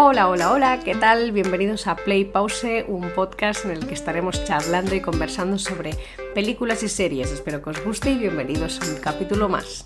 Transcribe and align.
Hola, 0.00 0.28
hola, 0.28 0.52
hola, 0.52 0.80
¿qué 0.84 0.94
tal? 0.94 1.32
Bienvenidos 1.32 1.88
a 1.88 1.96
Play 1.96 2.24
Pause, 2.24 2.84
un 2.86 3.10
podcast 3.16 3.64
en 3.64 3.72
el 3.72 3.84
que 3.84 3.94
estaremos 3.94 4.44
charlando 4.44 4.94
y 4.94 5.00
conversando 5.00 5.58
sobre 5.58 5.90
películas 6.36 6.84
y 6.84 6.88
series. 6.88 7.32
Espero 7.32 7.60
que 7.60 7.70
os 7.70 7.84
guste 7.84 8.12
y 8.12 8.18
bienvenidos 8.18 8.80
a 8.80 8.94
un 8.94 9.00
capítulo 9.00 9.48
más. 9.48 9.82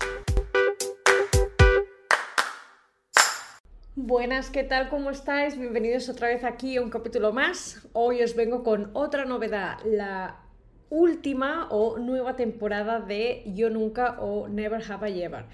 Buenas, 3.95 4.51
¿qué 4.51 4.63
tal? 4.63 4.89
¿Cómo 4.89 5.09
estáis? 5.09 5.57
Bienvenidos 5.57 6.07
otra 6.09 6.27
vez 6.27 6.43
aquí 6.43 6.77
a 6.77 6.83
un 6.83 6.91
capítulo 6.91 7.33
más. 7.33 7.87
Hoy 7.93 8.21
os 8.21 8.35
vengo 8.35 8.63
con 8.63 8.91
otra 8.93 9.25
novedad, 9.25 9.79
la 9.83 10.41
última 10.91 11.69
o 11.71 11.97
nueva 11.97 12.35
temporada 12.35 12.99
de 12.99 13.41
Yo 13.55 13.71
Nunca 13.71 14.17
o 14.19 14.47
Never 14.47 14.79
Have 14.91 15.09
I 15.09 15.23
Ever. 15.23 15.45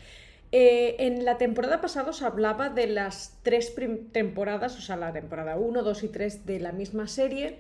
Eh, 0.52 0.96
en 1.00 1.26
la 1.26 1.38
temporada 1.38 1.80
pasada 1.80 2.10
os 2.10 2.24
hablaba 2.24 2.70
de 2.70 2.88
las 2.88 3.38
tres 3.44 3.74
temporadas, 4.12 4.78
o 4.78 4.82
sea, 4.82 4.96
la 4.96 5.14
temporada 5.14 5.58
1, 5.58 5.84
2 5.84 6.04
y 6.04 6.08
3 6.08 6.46
de 6.46 6.60
la 6.60 6.72
misma 6.72 7.08
serie. 7.08 7.60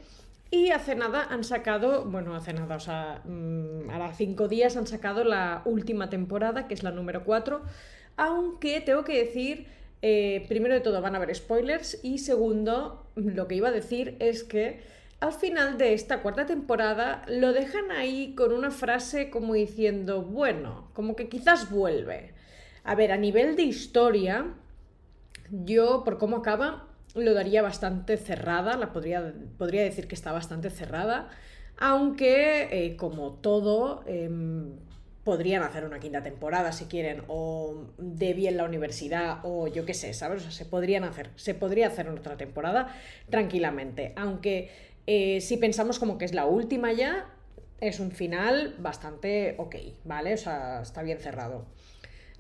Y 0.52 0.72
hace 0.72 0.96
nada 0.96 1.28
han 1.30 1.44
sacado, 1.44 2.06
bueno, 2.06 2.36
hace 2.36 2.54
nada, 2.54 2.76
o 2.76 2.80
sea, 2.80 3.22
mm, 3.26 3.92
a 3.92 4.14
cinco 4.14 4.48
días 4.48 4.78
han 4.78 4.88
sacado 4.88 5.24
la 5.24 5.62
última 5.66 6.10
temporada, 6.10 6.68
que 6.68 6.74
es 6.74 6.82
la 6.82 6.92
número 6.92 7.24
4. 7.24 7.62
Aunque 8.18 8.82
tengo 8.82 9.04
que 9.04 9.24
decir, 9.24 9.68
eh, 10.02 10.46
primero 10.48 10.74
de 10.74 10.82
todo 10.82 11.02
van 11.02 11.14
a 11.14 11.18
haber 11.18 11.36
spoilers 11.36 12.00
y 12.04 12.18
segundo, 12.18 13.06
lo 13.16 13.48
que 13.48 13.56
iba 13.56 13.70
a 13.70 13.72
decir 13.72 14.16
es 14.20 14.44
que 14.44 14.80
al 15.20 15.34
final 15.34 15.78
de 15.78 15.94
esta 15.94 16.22
cuarta 16.22 16.46
temporada 16.46 17.24
lo 17.28 17.54
dejan 17.54 17.92
ahí 17.92 18.34
con 18.36 18.52
una 18.54 18.72
frase 18.72 19.30
como 19.30 19.54
diciendo, 19.54 20.24
bueno, 20.24 20.90
como 20.94 21.16
que 21.16 21.30
quizás 21.30 21.70
vuelve. 21.70 22.34
A 22.90 22.96
ver, 22.96 23.12
a 23.12 23.18
nivel 23.18 23.56
de 23.56 23.62
historia, 23.62 24.48
yo, 25.52 26.04
por 26.04 26.18
cómo 26.18 26.38
acaba, 26.38 26.88
lo 27.14 27.36
daría 27.36 27.62
bastante 27.62 28.18
cerrada, 28.18 28.78
la 28.78 28.92
podría, 28.92 29.32
podría 29.60 29.84
decir 29.84 30.08
que 30.08 30.16
está 30.16 30.32
bastante 30.32 30.72
cerrada, 30.72 31.30
aunque, 31.78 32.68
eh, 32.72 32.96
como 32.96 33.34
todo, 33.34 34.04
em, 34.08 34.80
podrían 35.24 35.62
hacer 35.62 35.86
una 35.86 36.00
quinta 36.00 36.24
temporada 36.24 36.72
si 36.72 36.86
quieren, 36.86 37.22
o 37.28 37.94
Debbie 38.00 38.48
en 38.48 38.58
la 38.58 38.64
universidad, 38.64 39.38
o 39.44 39.68
yo 39.68 39.86
qué 39.86 39.94
sé, 39.94 40.16
¿sabes? 40.16 40.40
O 40.40 40.44
sea, 40.46 40.52
se 40.52 40.66
podrían 40.66 41.04
hacer, 41.04 41.30
se 41.36 41.54
podría 41.54 41.86
hacer 41.90 42.10
otra 42.10 42.38
temporada 42.38 42.88
tranquilamente, 43.30 44.14
aunque 44.16 44.72
eh, 45.06 45.42
si 45.42 45.58
pensamos 45.58 46.00
como 46.00 46.18
que 46.18 46.26
es 46.26 46.34
la 46.34 46.48
última 46.48 46.92
ya, 46.92 47.28
es 47.82 48.00
un 48.00 48.10
final 48.10 48.76
bastante 48.80 49.54
ok, 49.60 49.76
¿vale? 50.06 50.34
O 50.34 50.38
sea, 50.38 50.82
está 50.82 51.04
bien 51.04 51.20
cerrado. 51.20 51.68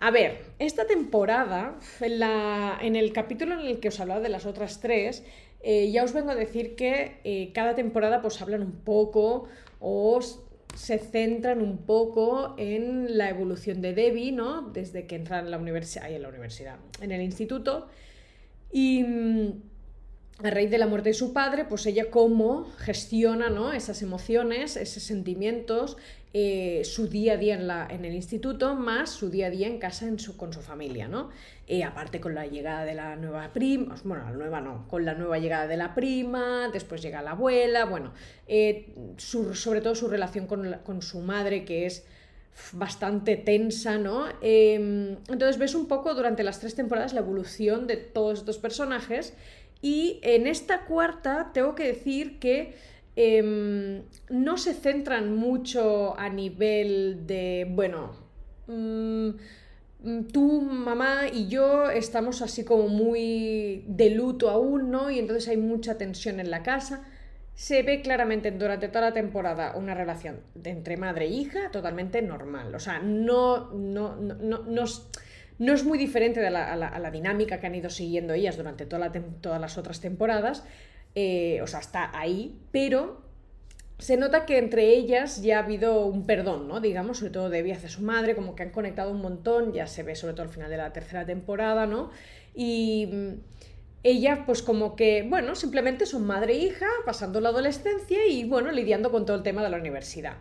A 0.01 0.11
ver, 0.11 0.45
esta 0.59 0.87
temporada, 0.87 1.77
en, 1.99 2.95
el 2.95 3.11
capítulo 3.11 3.59
en 3.59 3.67
el 3.67 3.79
que 3.79 3.89
os 3.89 3.99
hablaba 3.99 4.21
de 4.21 4.29
las 4.29 4.45
otras 4.45 4.79
tres, 4.79 5.23
eh, 5.61 5.91
ya 5.91 6.05
os 6.05 6.13
vengo 6.13 6.31
a 6.31 6.35
decir 6.35 6.75
que 6.75 7.19
eh, 7.25 7.51
cada 7.53 7.75
temporada 7.75 8.21
pues 8.21 8.41
hablan 8.41 8.61
un 8.61 8.71
poco 8.71 9.49
o 9.81 10.21
se 10.73 10.99
centran 10.99 11.61
un 11.61 11.79
poco 11.79 12.55
en 12.57 13.17
la 13.17 13.29
evolución 13.29 13.81
de 13.81 13.93
Debbie, 13.93 14.31
¿no? 14.31 14.61
Desde 14.61 15.05
que 15.05 15.15
entra 15.15 15.39
en 15.39 15.51
la 15.51 15.57
universidad, 15.57 16.09
en 16.09 16.21
la 16.21 16.29
universidad, 16.29 16.77
en 17.01 17.11
el 17.11 17.21
instituto. 17.21 17.87
Y 18.71 19.03
mm, 19.03 19.61
a 20.41 20.49
raíz 20.49 20.71
de 20.71 20.77
la 20.77 20.87
muerte 20.87 21.09
de 21.09 21.13
su 21.13 21.33
padre, 21.33 21.65
pues 21.65 21.85
ella 21.85 22.09
cómo 22.09 22.65
gestiona 22.77 23.49
¿no? 23.49 23.73
esas 23.73 24.01
emociones, 24.01 24.77
esos 24.77 25.03
sentimientos, 25.03 25.97
eh, 26.33 26.83
su 26.85 27.07
día 27.07 27.33
a 27.33 27.37
día 27.37 27.55
en, 27.55 27.67
la, 27.67 27.87
en, 27.89 28.05
el 28.05 28.13
instituto, 28.13 28.75
más 28.75 29.09
su 29.09 29.29
día 29.29 29.47
a 29.47 29.49
día 29.49 29.67
en 29.67 29.79
casa 29.79 30.07
en 30.07 30.19
su, 30.19 30.37
con 30.37 30.53
su 30.53 30.61
familia, 30.61 31.07
¿no? 31.07 31.29
Eh, 31.67 31.83
aparte 31.83 32.19
con 32.21 32.35
la 32.35 32.45
llegada 32.45 32.85
de 32.85 32.93
la 32.93 33.15
nueva 33.15 33.51
prima, 33.51 33.95
bueno, 34.03 34.23
la 34.25 34.31
nueva 34.31 34.61
no, 34.61 34.87
con 34.87 35.05
la 35.05 35.15
nueva 35.15 35.39
llegada 35.39 35.67
de 35.67 35.75
la 35.75 35.95
prima, 35.95 36.69
después 36.71 37.01
llega 37.01 37.21
la 37.21 37.31
abuela, 37.31 37.85
bueno, 37.85 38.13
eh, 38.47 38.93
sobre 39.17 39.81
todo 39.81 39.95
su 39.95 40.07
relación 40.07 40.45
con, 40.45 40.77
con, 40.83 41.01
su 41.01 41.19
madre, 41.19 41.65
que 41.65 41.87
es 41.87 42.05
bastante 42.73 43.35
tensa, 43.35 43.97
¿no? 43.97 44.27
Em, 44.41 45.17
entonces 45.27 45.57
ves 45.57 45.75
un 45.75 45.87
poco 45.87 46.13
durante 46.13 46.43
las 46.43 46.59
tres 46.59 46.75
temporadas 46.75 47.13
la 47.13 47.21
evolución 47.21 47.87
de 47.87 47.97
todos 47.97 48.39
estos 48.39 48.57
personajes 48.57 49.33
y 49.81 50.19
en 50.23 50.47
esta 50.47 50.85
cuarta 50.85 51.51
tengo 51.53 51.75
que 51.75 51.87
decir 51.87 52.39
que 52.39 52.75
Em, 53.21 54.03
no 54.29 54.57
se 54.57 54.73
centran 54.73 55.35
mucho 55.35 56.17
a 56.17 56.29
nivel 56.29 57.27
de, 57.27 57.67
bueno, 57.69 58.11
mm, 58.67 59.29
mm, 60.03 60.23
tú, 60.31 60.61
mamá 60.61 61.27
y 61.27 61.49
yo 61.49 61.89
estamos 61.89 62.41
así 62.41 62.63
como 62.63 62.87
muy 62.87 63.83
de 63.87 64.11
luto 64.11 64.49
aún, 64.49 64.89
¿no? 64.89 65.09
Y 65.09 65.19
entonces 65.19 65.49
hay 65.49 65.57
mucha 65.57 65.97
tensión 65.97 66.39
en 66.39 66.49
la 66.49 66.63
casa. 66.63 67.03
Se 67.55 67.83
ve 67.83 68.01
claramente 68.01 68.51
durante 68.51 68.87
toda 68.87 69.01
la 69.09 69.13
temporada 69.13 69.75
una 69.75 69.93
relación 69.93 70.39
entre 70.63 70.95
madre 70.95 71.25
e 71.25 71.29
hija 71.29 71.71
totalmente 71.71 72.21
normal. 72.21 72.73
O 72.73 72.79
sea, 72.79 72.99
no, 72.99 73.71
no, 73.73 74.15
no, 74.15 74.59
no 74.59 74.83
es 75.59 75.83
muy 75.83 75.97
diferente 75.97 76.39
de 76.39 76.49
la, 76.49 76.71
a, 76.71 76.99
la, 76.99 77.11
dinámica 77.11 77.59
que 77.59 77.67
han 77.67 77.75
ido 77.75 77.89
siguiendo 77.89 78.33
ellas 78.33 78.55
durante 78.57 78.85
toda 78.85 79.11
todas 79.41 79.59
las 79.59 79.77
otras 79.77 79.99
temporadas, 79.99 80.63
eh, 81.15 81.59
o 81.61 81.67
sea, 81.67 81.79
está 81.79 82.17
ahí, 82.17 82.59
pero 82.71 83.21
se 83.99 84.15
nota 84.15 84.45
que 84.45 84.57
entre 84.57 84.89
ellas 84.93 85.41
ya 85.41 85.57
ha 85.59 85.63
habido 85.63 86.05
un 86.05 86.25
perdón, 86.25 86.69
¿no? 86.69 86.79
Digamos, 86.79 87.17
sobre 87.19 87.31
todo 87.31 87.49
Debbie 87.49 87.73
hacia 87.73 87.89
su 87.89 88.01
madre, 88.01 88.33
como 88.33 88.55
que 88.55 88.63
han 88.63 88.69
conectado 88.69 89.11
un 89.11 89.21
montón, 89.21 89.73
ya 89.73 89.87
se 89.87 90.03
ve 90.03 90.15
sobre 90.15 90.33
todo 90.33 90.43
al 90.43 90.49
final 90.49 90.69
de 90.69 90.77
la 90.77 90.93
tercera 90.93 91.25
temporada, 91.25 91.85
¿no? 91.85 92.09
Y 92.55 93.09
mm, 93.11 93.29
ella, 94.03 94.43
pues 94.45 94.61
como 94.61 94.95
que, 94.95 95.25
bueno, 95.27 95.55
simplemente 95.55 96.05
son 96.05 96.25
madre 96.25 96.53
e 96.53 96.59
hija, 96.59 96.87
pasando 97.05 97.41
la 97.41 97.49
adolescencia 97.49 98.25
y, 98.25 98.45
bueno, 98.45 98.71
lidiando 98.71 99.11
con 99.11 99.25
todo 99.25 99.35
el 99.35 99.43
tema 99.43 99.61
de 99.61 99.69
la 99.69 99.77
universidad. 99.77 100.37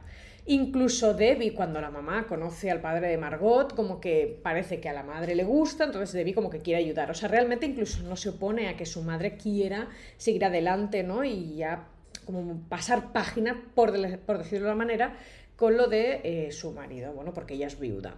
Incluso 0.51 1.13
Debbie, 1.13 1.53
cuando 1.53 1.79
la 1.79 1.91
mamá 1.91 2.27
conoce 2.27 2.71
al 2.71 2.81
padre 2.81 3.09
de 3.09 3.19
Margot, 3.19 3.75
como 3.75 4.01
que 4.01 4.41
parece 4.43 4.81
que 4.81 4.89
a 4.89 4.95
la 4.95 5.03
madre 5.03 5.35
le 5.35 5.45
gusta, 5.45 5.85
entonces 5.85 6.15
Debbie 6.15 6.33
como 6.33 6.49
que 6.49 6.61
quiere 6.61 6.83
ayudar. 6.83 7.11
O 7.11 7.15
sea, 7.15 7.29
realmente 7.29 7.67
incluso 7.67 8.03
no 8.05 8.17
se 8.17 8.31
opone 8.31 8.67
a 8.69 8.75
que 8.75 8.87
su 8.87 9.03
madre 9.03 9.37
quiera 9.37 9.91
seguir 10.17 10.47
adelante, 10.47 11.03
¿no? 11.03 11.23
Y 11.23 11.57
ya 11.57 11.89
como 12.25 12.63
pasar 12.71 13.13
página, 13.13 13.63
por, 13.75 13.93
por 14.21 14.39
decirlo 14.39 14.69
de 14.69 14.73
una 14.73 14.85
manera, 14.85 15.17
con 15.55 15.77
lo 15.77 15.87
de 15.87 16.23
eh, 16.25 16.51
su 16.51 16.73
marido, 16.73 17.13
bueno, 17.13 17.35
porque 17.35 17.53
ella 17.53 17.67
es 17.67 17.79
viuda. 17.79 18.15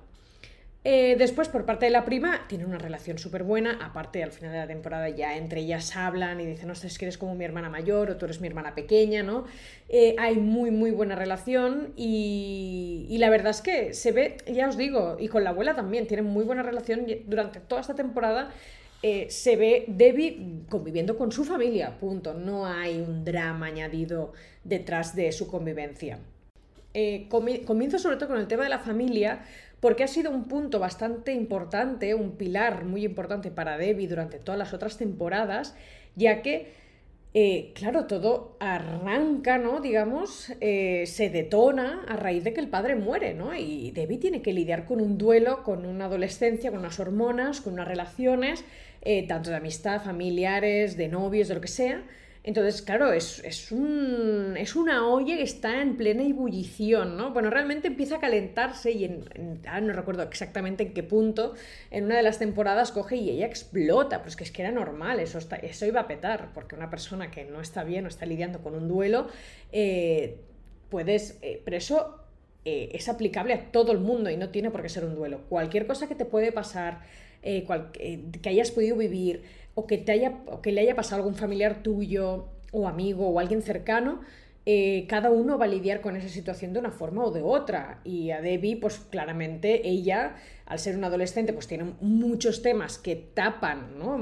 Eh, 0.82 1.16
después, 1.18 1.48
por 1.48 1.66
parte 1.66 1.84
de 1.84 1.90
la 1.90 2.06
prima, 2.06 2.46
tiene 2.48 2.64
una 2.64 2.78
relación 2.78 3.18
súper 3.18 3.42
buena. 3.42 3.78
Aparte, 3.82 4.22
al 4.22 4.32
final 4.32 4.52
de 4.52 4.58
la 4.58 4.66
temporada 4.66 5.10
ya 5.10 5.36
entre 5.36 5.60
ellas 5.60 5.94
hablan 5.94 6.40
y 6.40 6.46
dicen, 6.46 6.74
sé, 6.74 6.86
es 6.86 6.96
que 6.96 7.04
eres 7.04 7.18
como 7.18 7.34
mi 7.34 7.44
hermana 7.44 7.68
mayor 7.68 8.10
o 8.10 8.16
tú 8.16 8.24
eres 8.24 8.40
mi 8.40 8.48
hermana 8.48 8.74
pequeña, 8.74 9.22
¿no? 9.22 9.44
Eh, 9.90 10.16
hay 10.18 10.36
muy, 10.36 10.70
muy 10.70 10.90
buena 10.90 11.16
relación 11.16 11.92
y, 11.96 13.06
y, 13.10 13.18
la 13.18 13.28
verdad 13.28 13.50
es 13.50 13.60
que 13.60 13.92
se 13.92 14.12
ve, 14.12 14.38
ya 14.46 14.68
os 14.68 14.78
digo, 14.78 15.16
y 15.20 15.28
con 15.28 15.44
la 15.44 15.50
abuela 15.50 15.74
también, 15.76 16.06
tienen 16.06 16.24
muy 16.26 16.44
buena 16.44 16.62
relación 16.62 17.06
durante 17.26 17.60
toda 17.60 17.82
esta 17.82 17.94
temporada. 17.94 18.50
Eh, 19.02 19.26
se 19.30 19.56
ve 19.56 19.84
Debbie 19.86 20.64
conviviendo 20.70 21.18
con 21.18 21.30
su 21.30 21.44
familia, 21.44 21.98
punto. 21.98 22.32
No 22.32 22.66
hay 22.66 23.00
un 23.00 23.24
drama 23.24 23.66
añadido 23.66 24.32
detrás 24.64 25.14
de 25.14 25.30
su 25.32 25.46
convivencia. 25.46 26.20
comienzo 27.28 27.98
sobre 27.98 28.16
todo 28.16 28.30
con 28.30 28.38
el 28.38 28.46
tema 28.46 28.64
de 28.64 28.70
la 28.70 28.78
familia, 28.78 29.42
porque 29.80 30.04
ha 30.04 30.08
sido 30.08 30.30
un 30.30 30.44
punto 30.44 30.78
bastante 30.78 31.32
importante, 31.32 32.14
un 32.14 32.32
pilar 32.32 32.84
muy 32.84 33.04
importante 33.04 33.50
para 33.50 33.78
Debbie 33.78 34.08
durante 34.08 34.38
todas 34.38 34.58
las 34.58 34.74
otras 34.74 34.98
temporadas, 34.98 35.74
ya 36.16 36.42
que, 36.42 36.72
eh, 37.32 37.72
claro, 37.74 38.06
todo 38.06 38.56
arranca, 38.60 39.56
¿no? 39.56 39.80
Digamos, 39.80 40.52
eh, 40.60 41.04
se 41.06 41.30
detona 41.30 42.04
a 42.08 42.16
raíz 42.16 42.44
de 42.44 42.52
que 42.52 42.60
el 42.60 42.68
padre 42.68 42.94
muere, 42.94 43.32
¿no? 43.34 43.54
Y 43.54 43.90
Debbie 43.92 44.18
tiene 44.18 44.42
que 44.42 44.52
lidiar 44.52 44.84
con 44.84 45.00
un 45.00 45.16
duelo, 45.16 45.62
con 45.62 45.86
una 45.86 46.06
adolescencia, 46.06 46.70
con 46.70 46.80
unas 46.80 47.00
hormonas, 47.00 47.60
con 47.62 47.74
unas 47.74 47.88
relaciones, 47.88 48.64
eh, 49.02 49.26
tanto 49.26 49.48
de 49.48 49.56
amistad, 49.56 50.02
familiares, 50.02 50.96
de 50.98 51.08
novios, 51.08 51.48
de 51.48 51.54
lo 51.54 51.60
que 51.62 51.68
sea, 51.68 52.02
entonces, 52.42 52.80
claro, 52.80 53.12
es, 53.12 53.40
es, 53.44 53.70
un, 53.70 54.54
es, 54.56 54.74
una 54.74 55.06
olla 55.06 55.36
que 55.36 55.42
está 55.42 55.82
en 55.82 55.96
plena 55.98 56.22
ebullición, 56.22 57.18
¿no? 57.18 57.32
Bueno, 57.32 57.50
realmente 57.50 57.88
empieza 57.88 58.16
a 58.16 58.20
calentarse 58.20 58.92
y 58.92 59.04
en, 59.04 59.24
no 59.82 59.92
recuerdo 59.92 60.22
exactamente 60.22 60.84
en 60.84 60.94
qué 60.94 61.02
punto, 61.02 61.54
en 61.90 62.04
una 62.04 62.16
de 62.16 62.22
las 62.22 62.38
temporadas 62.38 62.92
coge 62.92 63.16
y 63.16 63.28
ella 63.28 63.44
explota, 63.44 64.22
pues 64.22 64.36
que 64.36 64.44
es 64.44 64.52
que 64.52 64.62
era 64.62 64.72
normal, 64.72 65.20
eso, 65.20 65.38
eso 65.38 65.86
iba 65.86 66.00
a 66.00 66.08
petar, 66.08 66.52
porque 66.54 66.74
una 66.74 66.88
persona 66.88 67.30
que 67.30 67.44
no 67.44 67.60
está 67.60 67.84
bien 67.84 68.06
o 68.06 68.08
está 68.08 68.24
lidiando 68.24 68.60
con 68.62 68.74
un 68.74 68.88
duelo, 68.88 69.28
eh, 69.70 70.38
puedes, 70.88 71.38
eh, 71.42 71.60
pero 71.62 71.76
eso 71.76 72.24
eh, 72.64 72.88
es 72.94 73.10
aplicable 73.10 73.52
a 73.52 73.70
todo 73.70 73.92
el 73.92 73.98
mundo 73.98 74.30
y 74.30 74.38
no 74.38 74.48
tiene 74.48 74.70
por 74.70 74.80
qué 74.80 74.88
ser 74.88 75.04
un 75.04 75.14
duelo. 75.14 75.42
Cualquier 75.50 75.86
cosa 75.86 76.08
que 76.08 76.14
te 76.14 76.24
puede 76.24 76.52
pasar, 76.52 77.02
que 77.42 78.48
hayas 78.48 78.70
podido 78.70 78.96
vivir, 78.96 79.42
o 79.74 79.86
que, 79.86 79.98
te 79.98 80.12
haya, 80.12 80.38
o 80.46 80.60
que 80.60 80.72
le 80.72 80.80
haya 80.82 80.94
pasado 80.94 81.16
a 81.16 81.18
algún 81.24 81.34
familiar 81.34 81.82
tuyo 81.82 82.48
o 82.72 82.88
amigo 82.88 83.28
o 83.28 83.40
alguien 83.40 83.62
cercano, 83.62 84.20
eh, 84.66 85.06
cada 85.08 85.30
uno 85.30 85.58
va 85.58 85.64
a 85.64 85.68
lidiar 85.68 86.00
con 86.00 86.16
esa 86.16 86.28
situación 86.28 86.72
de 86.72 86.78
una 86.78 86.90
forma 86.90 87.24
o 87.24 87.30
de 87.30 87.42
otra. 87.42 88.00
Y 88.04 88.30
a 88.30 88.40
Debbie, 88.40 88.76
pues 88.76 88.98
claramente 88.98 89.88
ella 89.88 90.36
al 90.66 90.78
ser 90.78 90.96
un 90.96 91.04
adolescente, 91.04 91.52
pues 91.52 91.66
tiene 91.66 91.94
muchos 92.00 92.62
temas 92.62 92.98
que 92.98 93.16
tapan, 93.16 93.98
¿no? 93.98 94.20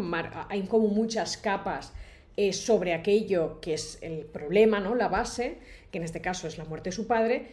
Hay 0.48 0.62
como 0.62 0.88
muchas 0.88 1.36
capas 1.36 1.92
eh, 2.36 2.54
sobre 2.54 2.94
aquello 2.94 3.60
que 3.60 3.74
es 3.74 3.98
el 4.00 4.24
problema, 4.24 4.80
¿no? 4.80 4.94
La 4.94 5.08
base, 5.08 5.58
que 5.90 5.98
en 5.98 6.04
este 6.04 6.22
caso 6.22 6.48
es 6.48 6.56
la 6.56 6.64
muerte 6.64 6.90
de 6.90 6.96
su 6.96 7.06
padre, 7.06 7.48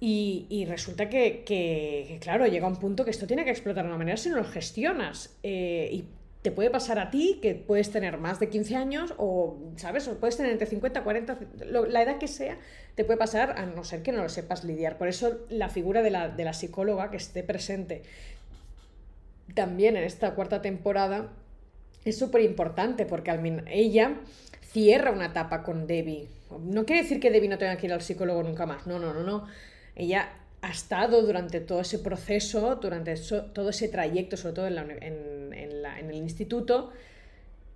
y, 0.00 0.64
resulta 0.68 1.08
que, 1.08 2.18
claro, 2.20 2.46
llega 2.46 2.68
un 2.68 2.76
punto 2.76 3.04
que 3.04 3.10
esto 3.10 3.26
tiene 3.26 3.44
que 3.44 3.50
explotar 3.50 3.82
de 3.82 3.88
una 3.88 3.98
manera 3.98 4.16
si 4.16 4.28
no 4.28 4.36
lo 4.36 4.44
gestionas. 4.44 5.36
Eh, 5.42 5.90
y 5.92 6.04
te 6.48 6.52
puede 6.52 6.70
pasar 6.70 6.98
a 6.98 7.10
ti 7.10 7.40
que 7.42 7.54
puedes 7.54 7.90
tener 7.90 8.16
más 8.16 8.40
de 8.40 8.48
15 8.48 8.74
años 8.74 9.12
o, 9.18 9.58
¿sabes? 9.76 10.08
O 10.08 10.14
puedes 10.14 10.38
tener 10.38 10.50
entre 10.50 10.66
50, 10.66 11.04
40, 11.04 11.38
la 11.66 12.02
edad 12.02 12.16
que 12.16 12.26
sea, 12.26 12.56
te 12.94 13.04
puede 13.04 13.18
pasar 13.18 13.58
a 13.58 13.66
no 13.66 13.84
ser 13.84 14.02
que 14.02 14.12
no 14.12 14.22
lo 14.22 14.30
sepas 14.30 14.64
lidiar. 14.64 14.96
Por 14.96 15.08
eso 15.08 15.40
la 15.50 15.68
figura 15.68 16.00
de 16.00 16.08
la, 16.08 16.30
de 16.30 16.44
la 16.44 16.54
psicóloga 16.54 17.10
que 17.10 17.18
esté 17.18 17.42
presente 17.42 18.00
también 19.52 19.98
en 19.98 20.04
esta 20.04 20.34
cuarta 20.34 20.62
temporada 20.62 21.28
es 22.06 22.18
súper 22.18 22.40
importante 22.40 23.04
porque 23.04 23.30
al 23.30 23.64
ella 23.68 24.14
cierra 24.72 25.10
una 25.10 25.26
etapa 25.26 25.62
con 25.62 25.86
Debbie. 25.86 26.28
No 26.62 26.86
quiere 26.86 27.02
decir 27.02 27.20
que 27.20 27.30
Debbie 27.30 27.50
no 27.50 27.58
tenga 27.58 27.76
que 27.76 27.88
ir 27.88 27.92
al 27.92 28.00
psicólogo 28.00 28.42
nunca 28.42 28.64
más. 28.64 28.86
No, 28.86 28.98
no, 28.98 29.12
no, 29.12 29.22
no 29.22 29.46
ella 29.94 30.30
ha 30.62 30.70
estado 30.70 31.22
durante 31.22 31.60
todo 31.60 31.80
ese 31.80 31.98
proceso, 31.98 32.76
durante 32.76 33.14
todo 33.52 33.70
ese 33.70 33.88
trayecto, 33.88 34.36
sobre 34.36 34.54
todo 34.54 34.66
en, 34.66 36.10
el 36.10 36.14
instituto, 36.14 36.92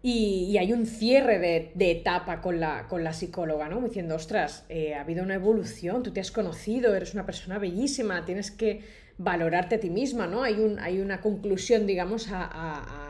y, 0.03 0.57
hay 0.59 0.73
un 0.73 0.87
cierre 0.87 1.39
de, 1.39 1.91
etapa 1.91 2.41
con 2.41 2.59
la, 2.59 2.89
con 2.89 3.05
la, 3.05 3.13
psicóloga, 3.13 3.69
¿no? 3.69 3.81
Diciendo, 3.81 4.17
ostras, 4.17 4.65
eh, 4.69 4.95
ha 4.95 5.03
habido 5.03 5.23
una 5.23 5.35
evolución, 5.35 6.03
tú 6.03 6.13
te 6.13 6.21
has 6.21 6.33
conocido, 6.33 6.95
eres 6.97 7.15
una 7.15 7.25
persona 7.25 7.59
bellísima, 7.59 8.25
tienes 8.25 8.51
que 8.51 8.81
valorarte 9.19 9.77
a 9.77 9.81
ti 9.81 9.91
misma, 9.91 10.27
¿no? 10.27 10.43
Hay, 10.43 10.55
un, 10.55 10.81
hay 10.81 11.01
una 11.01 11.21
conclusión, 11.21 11.87
digamos, 11.87 12.29
a 12.31 13.02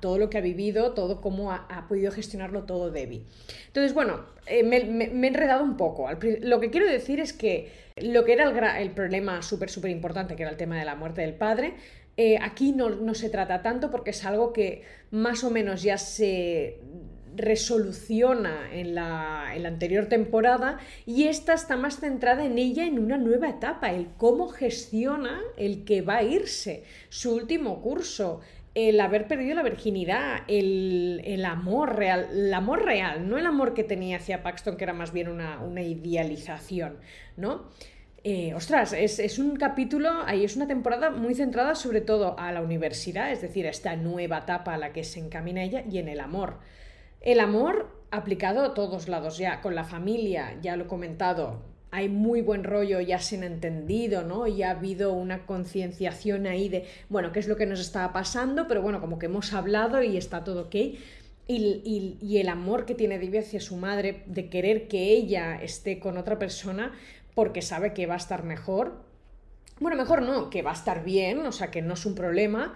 todo 0.00 0.18
lo 0.18 0.30
que 0.30 0.38
ha 0.38 0.40
vivido, 0.40 0.92
todo 0.92 1.20
cómo 1.20 1.52
ha, 1.52 1.86
podido 1.88 2.12
gestionarlo 2.12 2.64
todo 2.64 2.90
Debbie. 2.90 3.24
Entonces, 3.66 3.94
bueno, 3.94 4.24
eh, 4.46 4.62
me, 4.62 4.76
he 4.76 5.26
enredado 5.28 5.62
un 5.62 5.76
poco. 5.76 6.08
Lo 6.40 6.60
que 6.60 6.70
quiero 6.70 6.86
decir 6.86 7.20
es 7.20 7.32
que 7.32 7.70
lo 7.96 8.24
que 8.24 8.32
era 8.32 8.80
el, 8.80 8.90
problema 8.90 9.42
súper, 9.42 9.70
súper 9.70 9.90
importante, 9.90 10.36
que 10.36 10.42
era 10.42 10.50
el 10.50 10.56
tema 10.56 10.78
de 10.78 10.84
la 10.84 10.94
muerte 10.94 11.20
del 11.20 11.34
padre, 11.34 11.74
eh, 12.16 12.38
aquí 12.40 12.72
no, 12.72 13.14
se 13.14 13.30
trata 13.30 13.62
tanto 13.62 13.90
porque 13.90 14.10
es 14.10 14.24
algo 14.24 14.52
que 14.52 14.82
más 15.10 15.44
o 15.44 15.50
menos 15.50 15.82
ya 15.82 15.96
se 15.96 16.78
resoluciona 17.36 18.68
en 18.72 18.94
la, 18.94 19.52
en 19.54 19.62
la, 19.62 19.68
anterior 19.68 20.06
temporada 20.06 20.78
y 21.06 21.24
esta 21.24 21.54
está 21.54 21.76
más 21.76 22.00
centrada 22.00 22.44
en 22.44 22.58
ella 22.58 22.84
en 22.84 22.98
una 22.98 23.16
nueva 23.16 23.48
etapa, 23.48 23.92
el 23.92 24.08
cómo 24.16 24.48
gestiona 24.48 25.40
el 25.56 25.84
que 25.84 26.02
va 26.02 26.18
a 26.18 26.22
irse, 26.24 26.84
su 27.08 27.34
último 27.34 27.80
curso, 27.80 28.40
el 28.74 29.00
haber 29.00 29.26
perdido 29.26 29.54
la 29.54 29.62
virginidad, 29.62 30.42
el, 30.46 31.44
amor 31.44 31.96
real, 31.96 32.28
el 32.32 32.54
amor 32.54 32.84
real, 32.84 33.28
no 33.28 33.36
el 33.36 33.46
amor 33.46 33.74
que 33.74 33.84
tenía 33.84 34.18
hacia 34.18 34.42
Paxton, 34.42 34.76
que 34.76 34.84
era 34.84 34.92
más 34.92 35.12
bien 35.12 35.28
una, 35.28 35.82
idealización, 35.82 36.98
¿no? 37.36 37.68
Eh, 38.22 38.52
ostras, 38.54 38.92
es, 38.92 39.38
un 39.38 39.56
capítulo, 39.56 40.10
ahí 40.26 40.44
es 40.44 40.54
una 40.54 40.66
temporada 40.66 41.10
muy 41.10 41.34
centrada 41.34 41.74
sobre 41.74 42.02
todo 42.02 42.38
a 42.38 42.52
la 42.52 42.60
universidad, 42.60 43.32
es 43.32 43.40
decir, 43.40 43.66
a 43.66 43.70
esta 43.70 43.96
nueva 43.96 44.38
etapa 44.38 44.74
a 44.74 44.78
la 44.78 44.92
que 44.92 45.04
se 45.04 45.20
encamina 45.20 45.62
ella 45.62 45.82
y 45.90 45.98
en 45.98 46.08
el 46.08 46.20
amor. 46.20 46.58
El 47.22 47.40
amor 47.40 47.90
aplicado 48.10 48.62
a 48.62 48.74
todos 48.74 49.08
lados 49.08 49.38
ya, 49.38 49.60
con 49.62 49.74
la 49.74 49.84
familia, 49.84 50.58
ya 50.60 50.76
lo 50.76 50.84
he 50.84 50.86
comentado, 50.86 51.62
hay 51.90 52.08
muy 52.08 52.40
buen 52.40 52.64
rollo, 52.64 53.00
ya 53.00 53.18
se 53.18 53.36
han 53.36 53.42
entendido, 53.42 54.22
¿no? 54.22 54.46
Y 54.46 54.62
ha 54.62 54.70
habido 54.70 55.12
una 55.12 55.44
concienciación 55.46 56.46
ahí 56.46 56.68
de, 56.68 56.86
bueno, 57.08 57.32
qué 57.32 57.40
es 57.40 57.48
lo 57.48 57.56
que 57.56 57.66
nos 57.66 57.80
estaba 57.80 58.12
pasando, 58.12 58.68
pero 58.68 58.80
bueno, 58.82 59.00
como 59.00 59.18
que 59.18 59.26
hemos 59.26 59.52
hablado 59.52 60.02
y 60.02 60.16
está 60.16 60.44
todo 60.44 60.62
ok. 60.62 60.76
Y, 61.48 62.38
el 62.38 62.48
amor 62.48 62.86
que 62.86 62.94
tiene 62.94 63.18
Debbie 63.18 63.40
hacia 63.40 63.60
su 63.60 63.76
madre, 63.76 64.22
de 64.26 64.48
querer 64.48 64.86
que 64.86 65.10
ella 65.10 65.60
esté 65.60 65.98
con 65.98 66.16
otra 66.16 66.38
persona 66.38 66.92
porque 67.34 67.60
sabe 67.60 67.92
que 67.92 68.06
va 68.06 68.14
a 68.14 68.18
estar 68.18 68.44
mejor. 68.44 69.02
Bueno, 69.80 69.96
mejor 69.96 70.22
no, 70.22 70.48
que 70.48 70.62
va 70.62 70.70
a 70.70 70.74
estar 70.74 71.02
bien, 71.02 71.44
o 71.44 71.50
sea, 71.50 71.72
que 71.72 71.82
no 71.82 71.94
es 71.94 72.06
un 72.06 72.14
problema. 72.14 72.74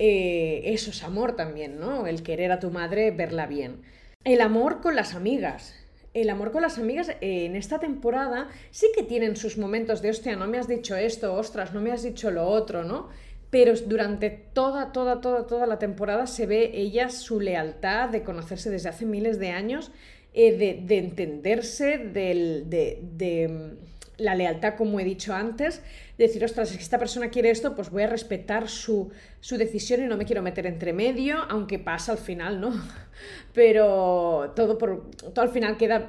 Eh, 0.00 0.62
eso 0.64 0.90
es 0.90 1.04
amor 1.04 1.36
también, 1.36 1.78
¿no? 1.78 2.08
El 2.08 2.24
querer 2.24 2.50
a 2.50 2.58
tu 2.58 2.72
madre, 2.72 3.12
verla 3.12 3.46
bien. 3.46 3.82
El 4.24 4.40
amor 4.40 4.80
con 4.80 4.96
las 4.96 5.14
amigas 5.14 5.85
el 6.16 6.30
amor 6.30 6.50
con 6.50 6.62
las 6.62 6.78
amigas 6.78 7.12
en 7.20 7.56
esta 7.56 7.78
temporada 7.78 8.48
sí 8.70 8.86
que 8.96 9.02
tienen 9.02 9.36
sus 9.36 9.58
momentos 9.58 10.00
de, 10.00 10.10
hostia, 10.10 10.34
no 10.34 10.46
me 10.46 10.58
has 10.58 10.66
dicho 10.66 10.96
esto, 10.96 11.34
ostras, 11.34 11.74
no 11.74 11.82
me 11.82 11.92
has 11.92 12.02
dicho 12.02 12.30
lo 12.30 12.46
otro, 12.48 12.84
¿no? 12.84 13.08
Pero 13.50 13.74
durante 13.86 14.30
toda, 14.30 14.92
toda, 14.92 15.20
toda, 15.20 15.46
toda 15.46 15.66
la 15.66 15.78
temporada 15.78 16.26
se 16.26 16.46
ve 16.46 16.70
ella 16.74 17.10
su 17.10 17.38
lealtad 17.38 18.08
de 18.08 18.22
conocerse 18.22 18.70
desde 18.70 18.88
hace 18.88 19.04
miles 19.04 19.38
de 19.38 19.50
años, 19.50 19.92
eh, 20.32 20.56
de, 20.86 20.98
entenderse, 20.98 21.98
de 21.98 23.76
la 24.18 24.34
lealtad, 24.34 24.74
como 24.76 24.98
he 25.00 25.04
dicho 25.04 25.34
antes, 25.34 25.82
decir, 26.18 26.44
ostras, 26.44 26.70
si 26.70 26.78
esta 26.78 26.98
persona 26.98 27.28
quiere 27.28 27.50
esto, 27.50 27.74
pues 27.74 27.90
voy 27.90 28.04
a 28.04 28.06
respetar 28.06 28.68
su, 28.68 29.10
decisión 29.50 30.02
y 30.02 30.06
no 30.06 30.16
me 30.16 30.24
quiero 30.24 30.42
meter 30.42 30.66
entre 30.66 30.92
medio, 30.92 31.38
aunque 31.48 31.78
pasa 31.78 32.12
al 32.12 32.18
final, 32.18 32.60
¿no? 32.60 32.72
Pero 33.54 34.52
todo, 34.56 34.78
por, 34.78 35.10
todo 35.10 35.42
al 35.42 35.50
final 35.50 35.76
queda, 35.76 36.08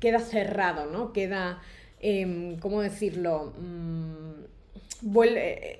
queda 0.00 0.18
cerrado, 0.18 0.86
¿no? 0.86 1.12
Queda, 1.12 1.60
em, 2.00 2.58
¿cómo 2.58 2.82
decirlo? 2.82 3.52
Mm, 3.58 4.26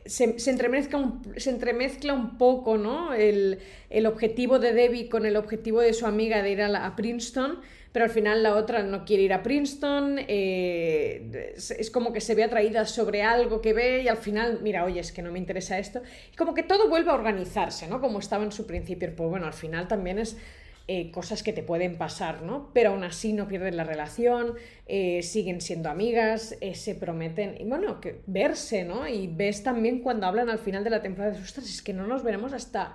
se, 0.04 0.38
se, 0.38 0.50
entremezcla 0.50 0.98
un, 0.98 1.22
se, 1.36 1.50
entremezcla 1.50 2.12
un, 2.12 2.38
poco 2.38 2.76
¿no? 2.76 3.12
el, 3.14 3.58
objetivo 4.06 4.58
de 4.58 4.72
Debbie 4.72 5.08
con 5.08 5.26
el 5.26 5.36
objetivo 5.36 5.80
de 5.80 5.94
su 5.94 6.06
amiga 6.06 6.42
de 6.42 6.50
ir 6.52 6.62
a 6.62 6.96
Princeton 6.96 7.58
pero 7.96 8.04
al 8.04 8.10
final 8.10 8.42
la 8.42 8.56
otra 8.56 8.82
no 8.82 9.06
quiere 9.06 9.22
ir 9.22 9.32
a 9.32 9.42
Princeton, 9.42 10.18
eh, 10.28 11.54
es 11.56 11.90
como 11.90 12.12
que 12.12 12.20
se 12.20 12.34
ve 12.34 12.44
atraída 12.44 12.84
sobre 12.84 13.22
algo 13.22 13.62
que 13.62 13.72
ve 13.72 14.02
y 14.02 14.08
al 14.08 14.18
final, 14.18 14.58
mira, 14.62 14.84
oye, 14.84 15.00
es 15.00 15.12
que 15.12 15.22
no 15.22 15.32
me 15.32 15.38
interesa 15.38 15.78
esto, 15.78 16.02
y 16.30 16.36
como 16.36 16.52
que 16.52 16.62
todo 16.62 16.90
vuelve 16.90 17.10
a 17.10 17.14
organizarse, 17.14 17.88
¿no? 17.88 17.98
Como 18.02 18.18
estaba 18.18 18.44
en 18.44 18.52
su 18.52 18.66
principio, 18.66 19.10
pues 19.16 19.30
bueno, 19.30 19.46
al 19.46 19.54
final 19.54 19.88
también 19.88 20.18
es... 20.18 20.36
Eh, 20.88 21.10
cosas 21.10 21.42
que 21.42 21.52
te 21.52 21.64
pueden 21.64 21.96
pasar, 21.98 22.42
¿no? 22.42 22.70
Pero 22.72 22.90
aún 22.90 23.02
así 23.02 23.32
no 23.32 23.48
pierden 23.48 23.76
la 23.76 23.82
relación, 23.82 24.54
eh, 24.86 25.20
siguen 25.24 25.60
siendo 25.60 25.88
amigas, 25.88 26.54
se 26.74 26.94
prometen, 26.94 27.56
y 27.58 27.64
bueno, 27.64 28.00
que 28.00 28.20
verse, 28.28 28.84
¿no? 28.84 29.08
Y 29.08 29.26
ves 29.26 29.64
también 29.64 29.98
cuando 29.98 30.28
hablan 30.28 30.48
al 30.48 30.60
final 30.60 30.84
de 30.84 30.90
la 30.90 31.02
temporada, 31.02 31.36
ostras, 31.42 31.68
es 31.68 31.82
que 31.82 31.92
no 31.92 32.06
nos 32.06 32.22
veremos 32.22 32.52
hasta 32.52 32.94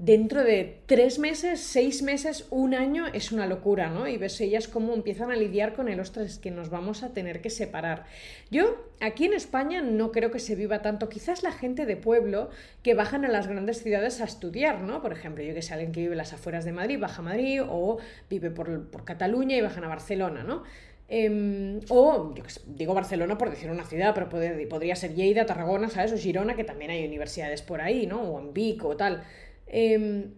dentro 0.00 0.42
de 0.44 0.80
tres 0.86 1.18
meses, 1.18 1.60
seis 1.60 2.02
meses, 2.02 2.46
un 2.48 2.74
año, 2.74 3.06
es 3.08 3.32
una 3.32 3.46
locura, 3.46 3.90
¿no? 3.90 4.08
Y 4.08 4.16
ves 4.16 4.40
ellas 4.40 4.66
cómo 4.66 4.94
empiezan 4.94 5.30
a 5.30 5.36
lidiar 5.36 5.74
con 5.74 5.90
el, 5.90 6.00
ostras, 6.00 6.38
que 6.38 6.50
nos 6.50 6.70
vamos 6.70 7.02
a 7.02 7.12
tener 7.12 7.42
que 7.42 7.50
separar. 7.50 8.06
Yo, 8.50 8.82
aquí 9.00 9.26
en 9.26 9.34
España, 9.34 9.82
no 9.82 10.10
creo 10.10 10.30
que 10.30 10.38
se 10.38 10.56
viva 10.56 10.80
tanto. 10.80 11.10
Quizás 11.10 11.42
la 11.42 11.52
gente 11.52 11.84
de 11.84 11.96
pueblo 11.96 12.48
que 12.82 12.94
bajan 12.94 13.26
a 13.26 13.28
las 13.28 13.46
grandes 13.46 13.82
ciudades 13.82 14.22
a 14.22 14.24
estudiar, 14.24 14.80
¿no? 14.80 15.02
Por 15.02 15.12
ejemplo, 15.12 15.44
yo 15.44 15.52
que 15.52 15.60
sé, 15.60 15.74
alguien 15.74 15.92
que 15.92 16.00
vive 16.00 16.12
en 16.12 16.18
las 16.18 16.32
afueras 16.32 16.64
de 16.64 16.72
Madrid, 16.72 16.98
baja 16.98 17.20
a 17.20 17.24
Madrid, 17.24 17.60
o 17.62 17.98
vive 18.30 18.50
por, 18.50 19.04
Cataluña 19.04 19.56
y 19.58 19.60
bajan 19.60 19.84
a 19.84 19.88
Barcelona, 19.88 20.42
¿no? 20.42 20.62
Em, 21.08 21.80
o, 21.90 22.32
yo 22.34 22.44
digo 22.66 22.94
Barcelona 22.94 23.36
por 23.36 23.50
decir 23.50 23.68
una 23.68 23.84
ciudad, 23.84 24.14
pero 24.14 24.30
podría 24.30 24.96
ser 24.96 25.14
Lleida, 25.14 25.44
Tarragona, 25.44 25.90
¿sabes? 25.90 26.12
O 26.12 26.16
Girona, 26.16 26.56
que 26.56 26.64
también 26.64 26.90
hay 26.90 27.04
universidades 27.04 27.60
por 27.60 27.82
ahí, 27.82 28.06
¿no? 28.06 28.22
O 28.22 28.40
en 28.40 28.54
Vic 28.54 28.82
o 28.84 28.96
tal. 28.96 29.24
Em, 29.70 30.32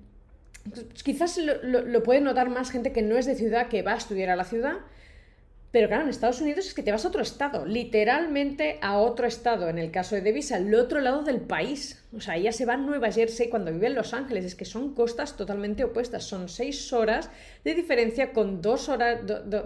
pues 0.71 1.03
quizás 1.03 1.39
lo, 1.39 2.03
puede 2.03 2.21
notar 2.21 2.49
más 2.49 2.71
gente 2.71 2.93
que 2.93 3.03
no 3.03 3.17
es 3.17 3.27
de 3.27 3.35
ciudad, 3.35 3.69
que 3.69 3.83
va 3.83 3.95
a 3.95 3.97
estudiar 3.97 4.31
a 4.31 4.37
la 4.37 4.45
ciudad, 4.45 4.77
pero 5.73 5.89
claro, 5.89 6.03
en 6.03 6.11
Estados 6.11 6.43
Unidos 6.43 6.67
es 6.67 6.75
que 6.75 6.83
te 6.83 6.93
vas 6.93 7.07
a 7.07 7.09
otro 7.09 7.23
estado, 7.23 7.65
literalmente 7.65 8.79
a 8.83 8.99
otro 8.99 9.27
estado. 9.27 9.71
En 9.71 9.79
el 9.79 9.91
caso 9.91 10.15
de 10.15 10.21
Davis, 10.21 10.53
al 10.53 10.73
otro 10.75 11.01
lado 11.01 11.23
del 11.23 11.41
país. 11.41 12.05
O 12.15 12.21
sea, 12.21 12.37
ella 12.37 12.53
se 12.53 12.67
va 12.67 12.75
a 12.75 12.77
Nueva 12.77 13.11
Jersey 13.11 13.49
cuando 13.49 13.73
vive 13.73 13.87
en 13.87 13.95
Los 13.95 14.13
Ángeles. 14.13 14.45
Es 14.45 14.55
que 14.55 14.67
son 14.67 14.95
costas 14.95 15.35
totalmente 15.35 15.83
opuestas. 15.83 16.25
Son 16.25 16.51
seis 16.51 16.93
horas 16.93 17.31
de 17.65 17.75
diferencia 17.75 18.35
con 18.35 18.61
dos, 18.61 18.91
horas, 18.91 19.21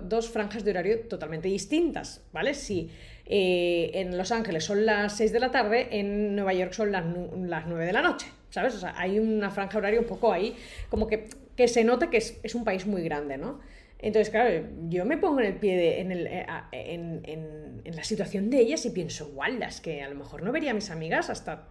dos 0.04 0.30
franjas 0.30 0.64
de 0.64 0.70
horario 0.70 1.00
totalmente 1.08 1.48
distintas, 1.48 2.22
¿vale? 2.32 2.54
Si 2.54 2.88
eh, 3.26 3.90
en 3.94 4.16
Los 4.16 4.30
Ángeles 4.30 4.62
son 4.62 4.86
las 4.86 5.16
seis 5.16 5.32
de 5.32 5.40
la 5.40 5.50
tarde, 5.50 5.88
en 5.90 6.36
Nueva 6.36 6.54
York 6.54 6.72
son 6.72 6.92
las, 6.92 7.04
las 7.36 7.66
nueve 7.66 7.84
de 7.84 7.92
la 7.92 8.02
noche. 8.02 8.28
¿Sabes? 8.50 8.74
O 8.74 8.78
sea, 8.78 8.94
hay 8.96 9.18
una 9.18 9.50
franja 9.50 9.78
horaria 9.78 10.00
un 10.00 10.06
poco 10.06 10.32
ahí, 10.32 10.56
como 10.88 11.06
que, 11.06 11.28
que 11.56 11.68
se 11.68 11.84
note 11.84 12.08
que 12.08 12.18
es, 12.18 12.54
un 12.54 12.64
país 12.64 12.86
muy 12.86 13.02
grande, 13.02 13.36
¿no? 13.36 13.60
Entonces, 13.98 14.30
claro, 14.30 14.66
yo 14.88 15.04
me 15.06 15.16
pongo 15.16 15.40
en 15.40 15.46
el 15.46 15.54
pie 15.54 15.76
de, 15.76 16.00
en, 16.00 16.12
el, 16.12 16.26
eh, 16.26 16.46
en, 16.72 17.22
en, 17.24 17.96
la 17.96 18.04
situación 18.04 18.50
de 18.50 18.60
ellas 18.60 18.84
y 18.84 18.90
pienso, 18.90 19.28
gualdas, 19.28 19.80
que 19.80 20.02
a 20.02 20.08
lo 20.08 20.14
mejor 20.14 20.42
no 20.42 20.52
vería 20.52 20.72
a 20.72 20.74
mis 20.74 20.90
amigas 20.90 21.30
hasta 21.30 21.68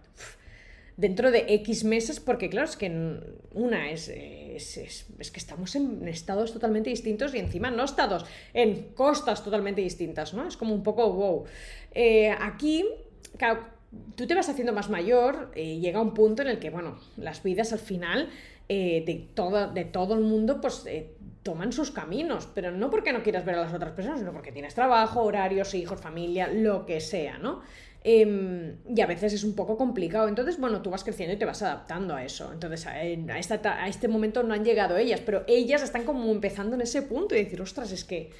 dentro 0.96 1.30
de 1.30 1.44
X 1.48 1.84
meses, 1.84 2.20
porque 2.20 2.48
claro, 2.48 2.68
es 2.68 2.76
que 2.76 2.90
una 3.52 3.90
es, 3.90 4.08
es, 4.08 4.76
es, 4.76 5.30
que 5.30 5.38
estamos 5.38 5.76
en 5.76 6.08
estados 6.08 6.52
totalmente 6.52 6.90
distintos 6.90 7.34
y 7.34 7.38
encima 7.38 7.70
no 7.70 7.84
estados, 7.84 8.24
en 8.54 8.94
costas 8.94 9.44
totalmente 9.44 9.82
distintas, 9.82 10.32
¿no? 10.32 10.48
Es 10.48 10.56
como 10.56 10.74
un 10.74 10.82
poco 10.82 11.12
wow. 11.12 11.44
Eh, 11.92 12.30
aquí, 12.30 12.84
claro, 13.36 13.75
tú 14.14 14.26
te 14.26 14.34
vas 14.34 14.48
haciendo 14.48 14.72
más 14.72 14.90
mayor 14.90 15.52
y 15.54 15.80
llega 15.80 16.00
un 16.00 16.14
punto 16.14 16.42
en 16.42 16.48
el 16.48 16.58
que, 16.58 16.70
bueno, 16.70 16.98
las 17.16 17.42
vidas 17.42 17.72
al 17.72 17.78
final 17.78 18.30
eh, 18.68 19.04
de, 19.06 19.14
todo, 19.34 19.72
de 19.72 19.84
todo 19.84 20.14
el 20.14 20.20
mundo, 20.20 20.60
pues 20.60 20.84
eh, 20.86 21.12
toman 21.42 21.72
sus 21.72 21.90
caminos, 21.90 22.48
pero 22.54 22.72
no 22.72 22.90
porque 22.90 23.12
no 23.12 23.22
quieras 23.22 23.44
ver 23.44 23.54
a 23.54 23.60
las 23.60 23.72
otras 23.72 23.92
personas, 23.92 24.18
sino 24.18 24.32
porque 24.32 24.52
tienes 24.52 24.74
trabajo, 24.74 25.22
horarios, 25.22 25.74
hijos, 25.74 26.00
familia, 26.00 26.48
lo 26.48 26.84
que 26.84 27.00
sea, 27.00 27.38
¿no? 27.38 27.62
Em, 28.02 28.76
y 28.94 29.00
a 29.00 29.06
veces 29.06 29.32
es 29.32 29.44
un 29.44 29.54
poco 29.54 29.76
complicado. 29.76 30.28
Entonces, 30.28 30.60
bueno, 30.60 30.80
tú 30.82 30.90
vas 30.90 31.02
creciendo 31.02 31.34
y 31.34 31.38
te 31.38 31.44
vas 31.44 31.62
adaptando 31.62 32.14
a 32.14 32.24
eso. 32.24 32.52
Entonces, 32.52 32.86
a, 32.86 32.92
a 32.92 33.88
este 33.88 34.08
momento 34.08 34.42
no 34.42 34.54
han 34.54 34.64
llegado 34.64 34.96
ellas, 34.96 35.20
pero 35.24 35.44
ellas 35.46 35.82
están 35.82 36.04
como 36.04 36.30
empezando 36.30 36.76
en 36.76 36.82
ese 36.82 37.02
punto 37.02 37.34
y 37.34 37.42
decir, 37.42 37.60
ostras, 37.60 37.90
es 37.92 38.04
que 38.04 38.30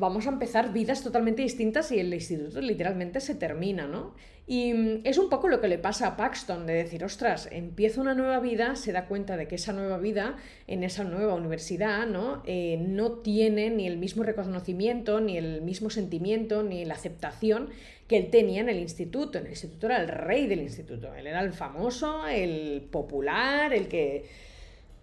vamos 0.00 0.26
a 0.26 0.30
empezar 0.30 0.72
vidas 0.72 1.04
totalmente 1.04 1.42
distintas 1.42 1.92
y 1.92 2.00
el 2.00 2.12
instituto 2.12 2.60
literalmente 2.60 3.20
se 3.20 3.34
termina, 3.34 3.86
¿no? 3.86 4.14
Y 4.46 4.72
mm, 4.72 5.02
es 5.04 5.18
un 5.18 5.28
poco 5.28 5.46
lo 5.46 5.60
que 5.60 5.68
le 5.68 5.78
pasa 5.78 6.08
a 6.08 6.16
Paxton, 6.16 6.66
de 6.66 6.72
decir, 6.72 7.04
ostras, 7.04 7.48
empieza 7.52 8.00
una 8.00 8.14
nueva 8.14 8.40
vida, 8.40 8.74
se 8.76 8.92
da 8.92 9.06
cuenta 9.06 9.36
de 9.36 9.46
que 9.46 9.56
esa 9.56 9.74
nueva 9.74 9.98
vida 9.98 10.36
en 10.66 10.82
esa 10.82 11.04
nueva 11.04 11.34
universidad, 11.34 12.06
¿no? 12.06 12.42
Eh, 12.46 12.78
no 12.80 13.12
tiene 13.18 13.70
ni 13.70 13.86
el 13.86 13.98
mismo 13.98 14.22
reconocimiento, 14.22 15.20
ni 15.20 15.36
el 15.36 15.60
mismo 15.60 15.90
sentimiento, 15.90 16.62
ni 16.62 16.84
la 16.86 16.94
aceptación 16.94 17.68
que 18.08 18.16
él 18.16 18.30
tenía 18.30 18.62
en 18.62 18.70
el 18.70 18.80
instituto. 18.80 19.38
En 19.38 19.44
el 19.44 19.50
instituto 19.50 19.86
era 19.86 20.00
el 20.00 20.08
rey 20.08 20.46
del 20.46 20.62
instituto, 20.62 21.14
él 21.14 21.26
era 21.26 21.42
el 21.42 21.52
famoso, 21.52 22.26
el 22.26 22.88
popular, 22.90 23.74
el 23.74 23.86
que 23.86 24.24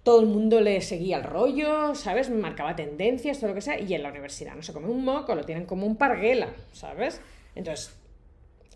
todo 0.08 0.22
el 0.22 0.28
mundo 0.28 0.62
le 0.62 0.80
seguía 0.80 1.18
el 1.18 1.26
rollo, 1.26 1.94
¿sabes? 1.94 2.30
Marcaba 2.30 2.78
tendencias, 2.78 3.40
todo 3.40 3.50
lo 3.50 3.56
que 3.56 3.60
sea, 3.60 3.78
y 3.78 3.94
en 3.94 4.04
la 4.04 4.10
universidad 4.10 4.56
no 4.56 4.62
se 4.62 4.72
come 4.72 4.88
un 4.88 5.04
moco, 5.04 5.36
lo 5.36 5.44
tienen 5.44 5.66
como 5.66 5.86
un 5.86 5.98
parguela, 5.98 6.54
¿sabes? 6.72 7.20
Entonces, 7.56 7.94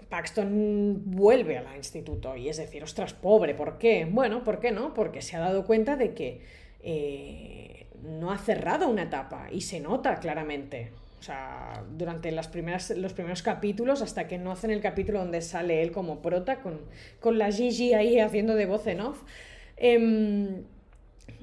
Paxton 0.10 1.04
vuelve 1.06 1.58
al 1.58 1.74
instituto 1.78 2.36
y 2.36 2.50
es 2.50 2.58
decir, 2.58 2.84
ostras, 2.84 3.14
pobre, 3.14 3.56
¿por 3.56 3.78
qué? 3.78 4.04
Bueno, 4.12 4.44
¿por 4.44 4.60
qué 4.60 4.72
no? 4.72 4.94
Porque 4.94 5.22
se 5.22 5.38
ha 5.38 5.40
dado 5.40 5.66
cuenta 5.66 5.96
de 5.96 6.14
que 6.14 6.42
eh, 6.82 7.86
no 8.04 8.34
ha 8.34 8.38
cerrado 8.38 8.90
una 8.90 9.04
etapa 9.04 9.48
y 9.50 9.62
se 9.62 9.80
nota 9.80 10.16
claramente. 10.16 10.92
O 11.22 11.24
sea, 11.24 11.86
durante 11.98 12.30
los 12.34 12.50
primeros 12.50 13.42
capítulos, 13.42 14.02
hasta 14.02 14.28
que 14.28 14.38
no 14.38 14.52
hacen 14.52 14.72
el 14.72 14.82
capítulo 14.82 15.20
donde 15.20 15.40
sale 15.40 15.82
él 15.82 15.94
como 15.94 16.22
prota, 16.22 16.60
con, 16.60 16.82
con 17.22 17.38
la 17.38 17.54
Gigi 17.54 17.94
ahí 17.94 18.20
haciendo 18.20 18.56
de 18.56 18.66
voz 18.66 18.86
en 18.88 19.00
off. 19.00 19.24
Em, 19.78 20.66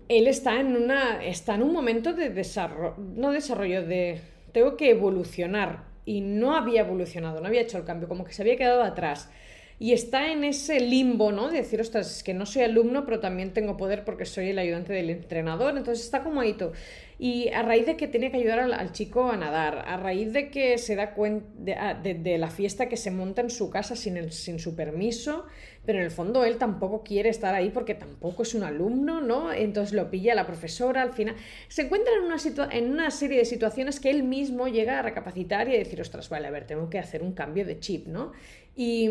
él 0.09 0.27
está 0.27 0.59
en, 0.61 0.77
una, 0.77 1.25
está 1.25 1.55
en 1.55 1.63
un 1.63 1.73
momento 1.73 2.13
de 2.13 2.31
desarrollo, 2.31 2.95
no 2.99 3.31
desarrollo, 3.31 3.87
de 3.87 4.21
tengo 4.53 4.77
que 4.77 4.91
evolucionar 4.91 5.85
y 6.05 6.23
no 6.23 6.57
había 6.57 6.81
evolucionado, 6.81 7.41
no 7.41 7.47
había 7.47 7.61
hecho 7.61 7.79
el 7.79 7.85
cambio, 7.85 8.09
como 8.09 8.25
que 8.25 8.33
se 8.33 8.43
había 8.43 8.57
quedado 8.57 8.83
atrás. 8.83 9.31
Y 9.81 9.93
está 9.93 10.33
en 10.33 10.43
ese 10.43 10.81
limbo, 10.81 11.31
¿no? 11.31 11.49
De 11.49 11.59
decir, 11.59 11.81
ostras, 11.81 12.17
es 12.17 12.23
que 12.25 12.35
no 12.35 12.47
soy 12.47 12.63
alumno, 12.63 13.05
pero 13.05 13.21
también 13.21 13.53
tengo 13.53 13.77
poder 13.77 14.05
porque 14.05 14.25
soy 14.25 14.49
el 14.49 14.59
ayudante 14.59 14.93
del 14.93 15.11
entrenador. 15.11 15.77
Entonces 15.77 16.05
está 16.05 16.25
como 16.25 16.41
ahí 16.41 16.55
todo. 16.55 16.73
Y 17.21 17.49
a 17.49 17.63
raíz 17.63 17.85
de 17.85 17.97
que 17.97 18.07
tiene 18.07 18.31
que 18.31 18.37
ayudar 18.37 18.61
al, 18.61 18.93
chico 18.93 19.29
a 19.29 19.37
nadar, 19.37 19.85
a 19.89 19.97
raíz 19.97 20.33
de 20.33 20.51
que 20.51 20.79
se 20.79 20.95
da 20.95 21.15
cuenta 21.15 21.95
de, 21.95 22.15
de, 22.15 22.39
la 22.39 22.49
fiesta 22.49 22.89
que 22.89 22.97
se 22.97 23.11
monta 23.11 23.43
en 23.43 23.51
su 23.51 23.71
casa 23.71 23.97
sin, 23.97 24.17
el, 24.17 24.31
sin 24.31 24.61
su 24.61 24.77
permiso, 24.77 25.47
pero 25.85 25.99
en 25.99 26.05
el 26.05 26.13
fondo 26.13 26.45
él 26.45 26.59
tampoco 26.59 27.03
quiere 27.03 27.29
estar 27.29 27.57
ahí 27.57 27.71
porque 27.71 27.97
tampoco 27.97 28.45
es 28.45 28.55
un 28.55 28.63
alumno, 28.63 29.21
¿no? 29.21 29.53
Entonces 29.53 29.95
lo 29.95 30.11
pilla 30.11 30.37
la 30.37 30.47
profesora 30.47 31.03
al 31.03 31.13
final. 31.13 31.35
Se 31.67 31.83
encuentra 31.83 32.13
en 32.15 32.23
una, 32.23 32.37
en 32.71 32.91
una 32.93 33.11
serie 33.11 33.39
de 33.39 33.45
situaciones 33.45 33.99
que 33.99 34.11
él 34.11 34.23
mismo 34.23 34.69
llega 34.69 35.01
a 35.01 35.03
recapacitar 35.03 35.69
y 35.69 35.75
a 35.75 35.79
decir, 35.79 36.01
ostras, 36.01 36.29
vale, 36.29 36.47
a 36.47 36.51
ver, 36.51 36.69
tengo 36.69 36.89
que 36.89 37.01
hacer 37.01 37.23
un 37.25 37.33
cambio 37.33 37.65
de 37.65 37.81
chip, 37.81 38.07
¿no? 38.07 38.31
Y, 38.79 39.11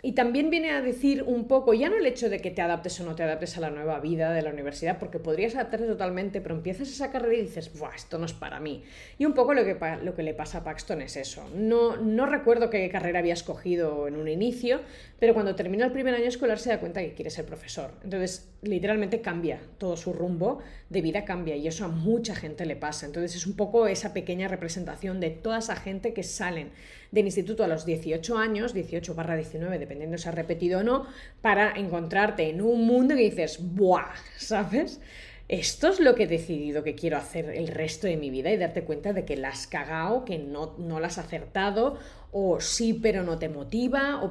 y 0.00 0.12
también 0.12 0.48
viene 0.48 0.70
a 0.70 0.80
decir 0.80 1.24
un 1.24 1.46
poco, 1.46 1.74
ya 1.74 1.90
no 1.90 1.96
el 1.96 2.06
hecho 2.06 2.30
de 2.30 2.38
que 2.38 2.50
te 2.50 2.62
adaptes 2.62 2.98
o 3.00 3.04
no 3.04 3.14
te 3.14 3.22
adaptes 3.22 3.58
a 3.58 3.60
la 3.60 3.68
nueva 3.68 4.00
vida 4.00 4.32
de 4.32 4.40
la 4.40 4.48
universidad, 4.48 4.98
porque 4.98 5.18
podrías 5.18 5.56
adaptarte 5.56 5.86
totalmente, 5.86 6.40
pero 6.40 6.54
empiezas 6.54 6.88
esa 6.88 7.10
carrera 7.10 7.34
y 7.34 7.42
dices, 7.42 7.78
Buah, 7.78 7.94
esto 7.94 8.16
no 8.16 8.24
es 8.24 8.32
para 8.32 8.60
mí. 8.60 8.84
Y 9.18 9.26
un 9.26 9.34
poco 9.34 9.52
lo 9.52 9.62
que, 9.62 9.76
lo 10.02 10.14
que 10.14 10.22
le 10.22 10.32
pasa 10.32 10.58
a 10.58 10.64
Paxton 10.64 11.02
es 11.02 11.18
eso. 11.18 11.50
No, 11.54 11.98
no 11.98 12.24
recuerdo 12.24 12.70
qué 12.70 12.88
carrera 12.88 13.18
había 13.18 13.34
escogido 13.34 14.08
en 14.08 14.16
un 14.16 14.28
inicio, 14.28 14.80
pero 15.18 15.34
cuando 15.34 15.54
termina 15.54 15.84
el 15.84 15.92
primer 15.92 16.14
año 16.14 16.26
escolar 16.28 16.58
se 16.58 16.70
da 16.70 16.80
cuenta 16.80 17.02
que 17.02 17.12
quiere 17.12 17.30
ser 17.30 17.44
profesor. 17.44 17.90
Entonces, 18.02 18.48
literalmente 18.62 19.20
cambia 19.20 19.60
todo 19.76 19.98
su 19.98 20.14
rumbo 20.14 20.60
de 20.88 21.02
vida, 21.02 21.26
cambia, 21.26 21.56
y 21.56 21.68
eso 21.68 21.84
a 21.84 21.88
mucha 21.88 22.34
gente 22.34 22.64
le 22.64 22.76
pasa. 22.76 23.04
Entonces, 23.04 23.36
es 23.36 23.46
un 23.46 23.56
poco 23.56 23.86
esa 23.86 24.14
pequeña 24.14 24.48
representación 24.48 25.20
de 25.20 25.28
toda 25.28 25.58
esa 25.58 25.76
gente 25.76 26.14
que 26.14 26.22
salen 26.22 26.70
del 27.10 27.26
instituto 27.26 27.64
a 27.64 27.68
los 27.68 27.84
18 27.84 28.36
años, 28.36 28.74
18 28.74 29.14
barra 29.14 29.36
19, 29.36 29.78
dependiendo 29.78 30.18
si 30.18 30.28
has 30.28 30.34
repetido 30.34 30.80
o 30.80 30.82
no, 30.82 31.06
para 31.40 31.72
encontrarte 31.72 32.48
en 32.50 32.60
un 32.60 32.86
mundo 32.86 33.14
que 33.14 33.22
dices, 33.22 33.58
¡buah! 33.60 34.14
¿Sabes? 34.36 35.00
Esto 35.48 35.88
es 35.88 35.98
lo 35.98 36.14
que 36.14 36.24
he 36.24 36.26
decidido 36.26 36.84
que 36.84 36.94
quiero 36.94 37.16
hacer 37.16 37.48
el 37.48 37.68
resto 37.68 38.06
de 38.06 38.18
mi 38.18 38.28
vida 38.28 38.52
y 38.52 38.58
darte 38.58 38.84
cuenta 38.84 39.14
de 39.14 39.24
que 39.24 39.34
la 39.34 39.48
has 39.48 39.66
cagado, 39.66 40.26
que 40.26 40.36
no, 40.36 40.74
no 40.76 41.00
la 41.00 41.06
has 41.06 41.16
acertado, 41.16 41.98
o 42.32 42.60
sí 42.60 42.92
pero 42.92 43.22
no 43.22 43.38
te 43.38 43.48
motiva, 43.48 44.22
o, 44.22 44.30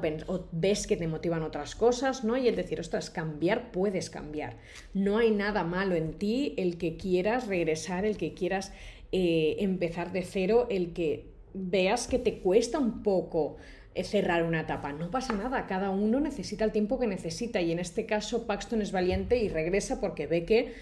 ves 0.51 0.86
que 0.86 0.96
te 0.96 1.07
motivan 1.07 1.41
otras 1.41 1.75
cosas, 1.75 2.24
¿no? 2.24 2.38
Y 2.38 2.48
el 2.48 2.55
decir, 2.55 2.79
ostras, 2.79 3.10
cambiar 3.10 3.72
puedes 3.72 4.12
cambiar. 4.12 4.57
No 4.93 5.17
hay 5.17 5.31
nada 5.31 5.63
malo 5.63 5.96
en 5.96 6.13
ti 6.13 6.53
el 6.55 6.77
que 6.77 6.98
quieras 6.98 7.48
regresar, 7.48 8.05
el 8.05 8.17
que 8.17 8.36
quieras 8.36 8.72
eh, 9.12 9.55
empezar 9.57 10.12
de 10.12 10.22
cero, 10.22 10.67
el 10.69 10.93
que 10.93 11.37
veas 11.57 12.07
que 12.07 12.19
te 12.19 12.39
cuesta 12.39 12.79
un 12.79 13.03
poco 13.03 13.57
eh, 13.95 14.03
cerrar 14.03 14.43
una 14.43 14.61
etapa. 14.61 14.93
No 14.93 15.09
pasa 15.09 15.33
nada, 15.33 15.65
cada 15.67 15.89
uno 15.89 16.19
necesita 16.19 16.63
el 16.65 16.71
tiempo 16.71 16.99
que 16.99 17.07
necesita 17.07 17.61
y 17.61 17.71
en 17.71 17.79
este 17.79 18.05
caso 18.05 18.45
Paxton 18.45 18.81
es 18.81 18.91
valiente 18.91 19.37
y 19.37 19.49
regresa 19.49 19.99
porque 19.99 20.27
ve 20.27 20.45
que 20.45 20.73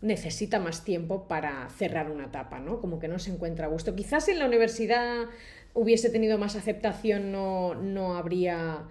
necesita 0.00 0.60
más 0.60 0.84
tiempo 0.84 1.26
para 1.26 1.68
cerrar 1.70 2.10
una 2.10 2.26
etapa, 2.26 2.60
¿no? 2.60 2.80
Como 2.80 2.98
que 2.98 3.08
no 3.08 3.18
se 3.18 3.32
encuentra 3.32 3.66
a 3.66 3.68
gusto. 3.68 3.96
Quizás 3.96 4.28
en 4.28 4.38
la 4.38 4.46
universidad 4.46 5.26
hubiese 5.74 6.10
tenido 6.10 6.38
más 6.38 6.56
aceptación, 6.56 7.32
no, 7.32 7.74
no 7.74 8.16
habría 8.16 8.84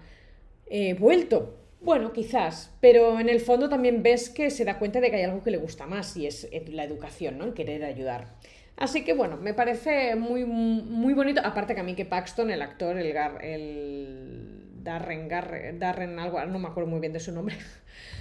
eh, 0.66 0.94
vuelto. 0.94 1.54
Bueno, 1.80 2.12
quizás, 2.12 2.74
pero 2.80 3.20
en 3.20 3.28
el 3.28 3.40
fondo 3.40 3.68
también 3.68 4.02
ves 4.02 4.28
que 4.28 4.50
se 4.50 4.64
da 4.64 4.78
cuenta 4.78 5.00
de 5.00 5.10
que 5.10 5.16
hay 5.16 5.22
algo 5.22 5.44
que 5.44 5.52
le 5.52 5.58
gusta 5.58 5.86
más 5.86 6.16
y 6.16 6.26
es 6.26 6.48
eh, 6.50 6.64
la 6.68 6.84
educación, 6.84 7.38
¿no? 7.38 7.44
El 7.44 7.54
querer 7.54 7.84
ayudar. 7.84 8.34
Así 8.78 9.04
que 9.04 9.12
bueno, 9.12 9.36
me 9.36 9.54
parece 9.54 10.14
muy, 10.14 10.44
muy 10.44 11.12
bonito. 11.12 11.40
Aparte 11.44 11.74
que 11.74 11.80
a 11.80 11.84
mí 11.84 11.94
que 11.94 12.04
Paxton, 12.04 12.50
el 12.50 12.62
actor, 12.62 12.96
el, 12.96 13.16
el 13.42 14.84
Darren, 14.84 15.28
Darren, 15.28 16.18
algo, 16.18 16.44
no 16.46 16.58
me 16.60 16.68
acuerdo 16.68 16.88
muy 16.88 17.00
bien 17.00 17.12
de 17.12 17.20
su 17.20 17.32
nombre. 17.32 17.56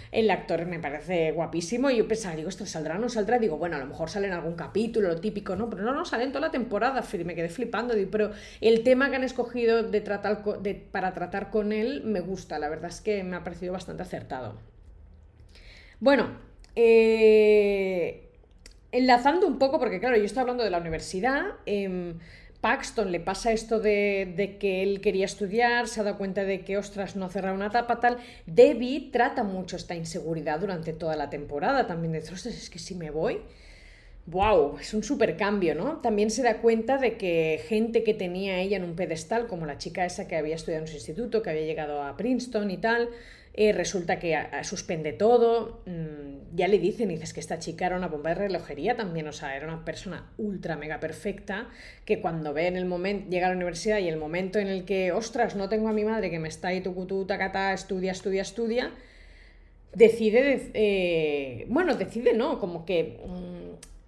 El 0.10 0.32
actor 0.32 0.66
me 0.66 0.80
parece 0.80 1.34
guapísimo 1.34 1.90
y 1.90 1.98
yo 1.98 2.08
pensaba, 2.08 2.34
digo, 2.34 2.48
esto 2.48 2.66
saldrá 2.66 2.96
o 2.96 2.98
no 2.98 3.10
saldrá. 3.10 3.40
Digo, 3.40 3.58
bueno, 3.58 3.76
a 3.76 3.80
lo 3.80 3.88
mejor 3.88 4.10
sale 4.10 4.28
en 4.28 4.34
algún 4.34 4.56
capítulo, 4.56 5.10
lo 5.10 5.20
típico, 5.20 5.58
¿no? 5.58 5.70
Pero 5.70 5.84
no, 5.84 5.94
no, 5.94 6.06
sale 6.06 6.24
en 6.24 6.32
toda 6.32 6.48
la 6.48 6.52
temporada. 6.52 7.04
Me 7.26 7.36
quedé 7.36 7.50
flipando. 7.50 7.94
Pero 8.10 8.32
el 8.62 8.84
tema 8.84 9.10
que 9.10 9.18
han 9.18 9.26
escogido 9.26 9.84
de 9.84 10.00
tratar, 10.00 10.44
de, 10.62 10.76
para 10.76 11.14
tratar 11.14 11.52
con 11.52 11.74
él 11.74 12.04
me 12.06 12.22
gusta. 12.22 12.58
La 12.58 12.70
verdad 12.70 12.90
es 12.90 13.02
que 13.02 13.22
me 13.24 13.36
ha 13.36 13.44
parecido 13.44 13.74
bastante 13.74 14.04
acertado. 14.04 14.58
Bueno, 16.00 16.30
eh 16.76 18.27
enlazando 18.92 19.48
un 19.48 19.60
poco, 19.60 19.80
porque 19.80 20.00
claro, 20.00 20.18
yo 20.18 20.24
estoy 20.24 20.42
hablando 20.42 20.64
de 20.64 20.70
la 20.70 20.80
universidad, 20.80 21.44
em, 21.66 22.20
Paxton 22.62 23.12
le 23.12 23.20
pasa 23.20 23.52
esto 23.52 23.80
de, 23.80 24.58
que 24.60 24.82
él 24.82 25.00
quería 25.00 25.26
estudiar, 25.26 25.88
se 25.88 26.02
ha 26.02 26.04
dado 26.04 26.18
cuenta 26.18 26.44
de 26.44 26.62
que, 26.62 26.78
ostras, 26.78 27.16
no 27.16 27.26
ha 27.26 27.30
cerrado 27.30 27.56
una 27.56 27.68
etapa, 27.68 28.00
tal. 28.00 28.18
Debbie 28.46 29.10
trata 29.12 29.44
mucho 29.44 29.76
esta 29.76 29.96
inseguridad 29.96 30.60
durante 30.60 30.92
toda 30.94 31.16
la 31.16 31.30
temporada, 31.30 31.86
también 31.86 32.14
dice, 32.14 32.34
ostras, 32.34 32.56
es 32.56 32.70
que 32.70 32.80
si 32.80 32.96
me 32.96 33.12
voy... 33.12 33.42
¡Wow! 34.26 34.78
Es 34.82 34.94
un 34.94 35.04
super 35.04 35.38
cambio, 35.38 35.74
¿no? 35.74 36.02
También 36.02 36.30
se 36.32 36.44
da 36.44 36.58
cuenta 36.58 36.98
de 36.98 37.16
que 37.16 37.62
gente 37.70 38.04
que 38.04 38.14
tenía 38.14 38.60
ella 38.60 38.76
en 38.76 38.84
un 38.84 38.94
pedestal, 38.94 39.48
como 39.48 39.66
la 39.66 39.78
chica 39.78 40.06
esa 40.06 40.28
que 40.28 40.36
había 40.36 40.56
estudiado 40.56 40.84
en 40.84 40.90
su 40.90 40.96
instituto, 40.96 41.42
que 41.42 41.50
había 41.50 41.62
llegado 41.62 42.04
a 42.04 42.18
Princeton 42.18 42.70
y 42.70 42.76
tal, 42.76 43.08
eh, 43.60 43.74
resulta 43.74 44.20
que 44.20 44.38
suspende 44.62 45.14
todo, 45.14 45.82
mm, 45.88 46.56
ya 46.56 46.68
le 46.68 46.78
dicen, 46.78 47.10
dices 47.10 47.34
que 47.34 47.40
esta 47.40 47.58
chica 47.58 47.88
era 47.88 47.98
una 47.98 48.08
bomba 48.08 48.30
de 48.30 48.36
relojería 48.36 48.96
también, 48.96 49.28
o 49.28 49.34
sea, 49.34 49.58
era 49.58 49.66
una 49.66 49.84
persona 49.84 50.32
ultra 50.38 50.78
mega 50.78 51.00
perfecta, 51.00 51.68
que 52.06 52.22
cuando 52.22 52.54
ve 52.54 52.68
en 52.68 52.78
el 52.78 52.86
momento, 52.86 53.32
llega 53.32 53.48
a 53.48 53.50
la 53.50 53.56
universidad 53.56 53.98
y 53.98 54.08
el 54.10 54.18
momento 54.18 54.60
en 54.60 54.68
el 54.68 54.86
que, 54.86 55.12
ostras, 55.12 55.56
no 55.56 55.70
tengo 55.70 55.88
a 55.90 55.94
mi 55.94 56.04
madre 56.06 56.30
que 56.30 56.38
me 56.38 56.48
está 56.48 56.68
ahí 56.68 56.82
tucutú, 56.82 57.26
tacata, 57.26 57.74
estudia, 57.74 58.12
estudia, 58.12 58.44
estudia, 58.44 58.92
decide, 59.92 60.70
eh, 60.76 61.66
bueno, 61.68 61.96
decide 61.96 62.34
no, 62.34 62.60
como 62.60 62.86
que... 62.86 63.20
Mm, 63.26 63.58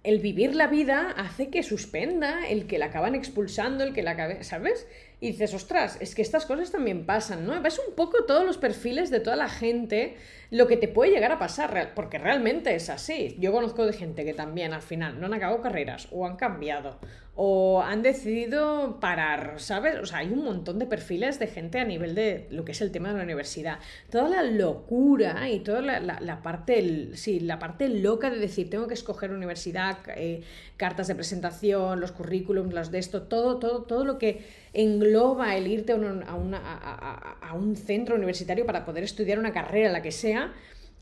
el 0.02 0.18
vivir 0.20 0.54
la 0.54 0.66
vida 0.66 1.10
hace 1.10 1.50
que 1.50 1.62
suspenda, 1.62 2.48
el 2.48 2.66
que 2.66 2.78
la 2.78 2.86
acaban 2.86 3.14
expulsando, 3.14 3.84
el 3.84 3.92
que 3.92 4.02
la 4.02 4.12
acabe, 4.12 4.42
¿sabes? 4.44 4.86
Y 5.20 5.32
dices, 5.32 5.52
ostras, 5.52 5.98
es 6.00 6.14
que 6.14 6.22
estas 6.22 6.46
cosas 6.46 6.70
también 6.70 7.04
pasan, 7.04 7.46
¿no? 7.46 7.60
Ves 7.60 7.78
un 7.86 7.94
poco 7.94 8.24
todos 8.24 8.44
los 8.44 8.56
perfiles 8.56 9.10
de 9.10 9.20
toda 9.20 9.36
la 9.36 9.50
gente, 9.50 10.16
lo 10.50 10.66
que 10.66 10.78
te 10.78 10.88
puede 10.88 11.12
llegar 11.12 11.30
a 11.30 11.38
pasar, 11.38 11.92
porque 11.94 12.16
realmente 12.16 12.74
es 12.74 12.88
así. 12.88 13.36
Yo 13.38 13.52
conozco 13.52 13.84
de 13.84 13.92
gente 13.92 14.24
que 14.24 14.32
también 14.32 14.72
al 14.72 14.80
final 14.80 15.20
no 15.20 15.26
han 15.26 15.34
acabado 15.34 15.60
carreras 15.60 16.08
o 16.10 16.26
han 16.26 16.36
cambiado 16.36 16.98
o 17.42 17.80
han 17.80 18.02
decidido 18.02 18.98
parar, 19.00 19.54
¿sabes? 19.58 19.96
O 20.02 20.04
sea, 20.04 20.18
hay 20.18 20.28
un 20.28 20.44
montón 20.44 20.78
de 20.78 20.84
perfiles 20.84 21.38
de 21.38 21.46
gente 21.46 21.78
a 21.78 21.84
nivel 21.84 22.14
de 22.14 22.46
lo 22.50 22.66
que 22.66 22.72
es 22.72 22.82
el 22.82 22.90
tema 22.90 23.12
de 23.12 23.16
la 23.16 23.24
universidad. 23.24 23.78
Toda 24.10 24.28
la 24.28 24.42
locura 24.42 25.48
y 25.48 25.60
toda 25.60 25.80
la, 25.80 26.42
parte, 26.42 27.16
sí, 27.16 27.40
la 27.40 27.58
parte 27.58 27.88
loca 27.88 28.28
de 28.28 28.38
decir, 28.38 28.68
tengo 28.68 28.88
que 28.88 28.92
escoger 28.94 29.30
universidad, 29.30 29.98
eh, 30.16 30.42
cartas 30.76 31.08
de 31.08 31.14
presentación, 31.14 32.00
los 32.00 32.12
currículums, 32.12 32.74
los 32.74 32.90
de 32.90 32.98
esto, 32.98 33.22
todo, 33.22 33.58
todo, 33.58 33.84
todo 33.84 34.04
lo 34.04 34.18
que 34.18 34.44
engloba 34.74 35.09
el 35.56 35.66
irte 35.66 35.92
a, 35.92 37.36
a, 37.42 37.54
un 37.54 37.76
centro 37.76 38.16
universitario 38.16 38.66
para 38.66 38.84
poder 38.84 39.04
estudiar 39.04 39.38
una 39.38 39.52
carrera, 39.52 39.90
la 39.90 40.02
que 40.02 40.12
sea, 40.12 40.52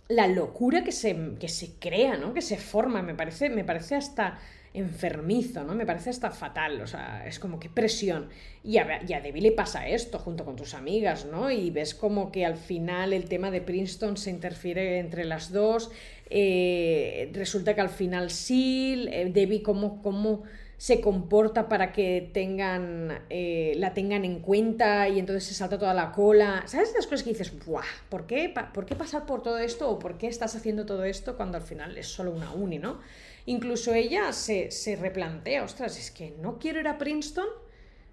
la 0.09 0.27
locura 0.27 0.85
que 0.85 0.93
se, 0.93 1.35
que 1.39 1.49
se 1.49 1.75
crea, 1.79 2.17
¿no? 2.17 2.33
Que 2.35 2.43
se 2.43 2.57
forma, 2.57 3.03
me 3.03 3.15
parece, 3.15 3.51
me 3.51 3.65
parece 3.65 3.95
hasta 3.95 4.39
enfermizo, 4.75 5.65
¿no? 5.65 5.75
Me 5.75 5.87
parece 5.87 6.11
hasta 6.11 6.31
fatal, 6.31 6.81
o 6.81 6.87
sea, 6.87 7.27
es 7.27 7.39
como 7.39 7.59
que 7.59 7.69
presión. 7.69 8.29
Y 8.63 8.79
a, 8.79 9.03
y 9.07 9.13
a 9.13 9.21
Debbie 9.21 9.43
le 9.43 9.53
pasa 9.53 9.89
esto 9.89 10.19
junto 10.19 10.45
con 10.45 10.57
tus 10.57 10.75
amigas, 10.75 11.27
¿no? 11.27 11.51
Y 11.51 11.71
ves 11.71 11.95
como 11.95 12.31
que 12.33 12.45
al 12.45 12.57
final 12.57 13.13
el 13.13 13.29
tema 13.29 13.51
de 13.51 13.61
Princeton 13.61 14.17
se 14.17 14.31
interfiere 14.31 14.99
entre 14.99 15.25
las 15.25 15.53
dos, 15.53 15.91
eh, 16.31 17.31
resulta 17.35 17.75
que 17.75 17.81
al 17.81 17.89
final 17.89 18.31
sí, 18.31 19.07
eh, 19.11 19.31
Debbie 19.33 19.63
como... 19.63 20.03
como 20.03 20.45
se 20.79 21.01
comporta 21.01 21.69
para 21.69 21.93
que 21.93 22.31
tengan, 22.33 23.25
eh, 23.31 23.75
la 23.77 23.95
tengan 23.95 24.25
en 24.25 24.39
cuenta 24.39 25.09
y 25.09 25.19
entonces 25.19 25.43
se 25.43 25.55
salta 25.55 25.77
toda 25.77 25.93
la 25.93 26.13
cola. 26.13 26.63
¿Sabes 26.67 26.95
las 26.95 27.05
cosas 27.05 27.25
que 27.25 27.31
dices, 27.31 27.53
Buah, 27.67 27.83
¿por 28.09 28.29
qué, 28.29 28.55
¿por 28.73 28.87
qué 28.87 28.95
pasar 28.95 29.27
por 29.27 29.43
todo 29.43 29.59
esto 29.59 29.91
o 29.91 29.99
por 29.99 30.19
qué 30.19 30.29
estás 30.29 30.55
haciendo 30.55 30.87
todo 30.87 31.03
esto 31.03 31.37
cuando 31.37 31.59
al 31.59 31.65
final 31.65 31.99
es 31.99 32.07
solo 32.07 32.31
una 32.31 32.53
uni, 32.53 32.79
¿no? 32.79 33.01
Incluso 33.47 33.93
ella 33.93 34.33
se, 34.33 34.71
se 34.71 34.95
replantea, 34.95 35.65
ostras, 35.65 35.99
es 35.99 36.13
que 36.13 36.37
no 36.41 36.61
quiero 36.61 36.79
ir 36.79 36.87
a 36.87 36.97
Princeton 36.97 37.49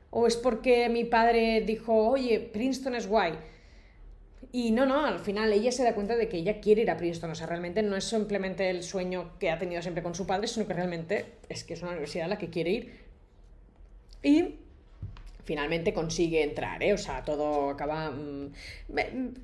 o 0.10 0.26
es 0.26 0.36
porque 0.36 0.90
mi 0.90 1.04
padre 1.04 1.62
dijo, 1.62 1.94
oye, 1.94 2.40
Princeton 2.40 2.96
es 2.96 3.06
guay. 3.06 3.34
Y 4.52 4.72
no, 4.72 4.86
no, 4.86 5.06
al 5.06 5.20
final 5.20 5.52
ella 5.52 5.72
se 5.72 5.84
da 5.84 5.94
cuenta 5.94 6.16
de 6.16 6.30
que 6.30 6.38
ella 6.38 6.60
quiere 6.62 6.82
ir 6.84 6.92
a 6.92 6.98
Princeton. 6.98 7.32
O 7.32 7.36
sea, 7.36 7.48
realmente 7.48 7.84
no 7.84 7.96
es 7.96 8.06
simplemente 8.06 8.70
el 8.70 8.84
sueño 8.84 9.32
que 9.40 9.50
ha 9.50 9.60
tenido 9.60 9.82
siempre 9.82 10.04
con 10.04 10.16
su 10.16 10.26
padre, 10.26 10.48
sino 10.48 10.68
que 10.68 10.74
realmente 10.74 11.34
es 11.50 11.64
que 11.64 11.74
es 11.74 11.82
una 11.82 11.92
universidad 11.92 12.26
a 12.26 12.30
la 12.30 12.38
que 12.38 12.50
quiere 12.50 12.72
ir. 12.72 13.06
Y 14.24 14.56
finalmente 15.46 15.94
consigue 15.94 16.44
entrar, 16.44 16.84
¿eh? 16.84 16.94
O 16.94 16.98
sea, 16.98 17.24
todo 17.24 17.70
acaba... 17.70 18.12
Mm, 18.12 18.52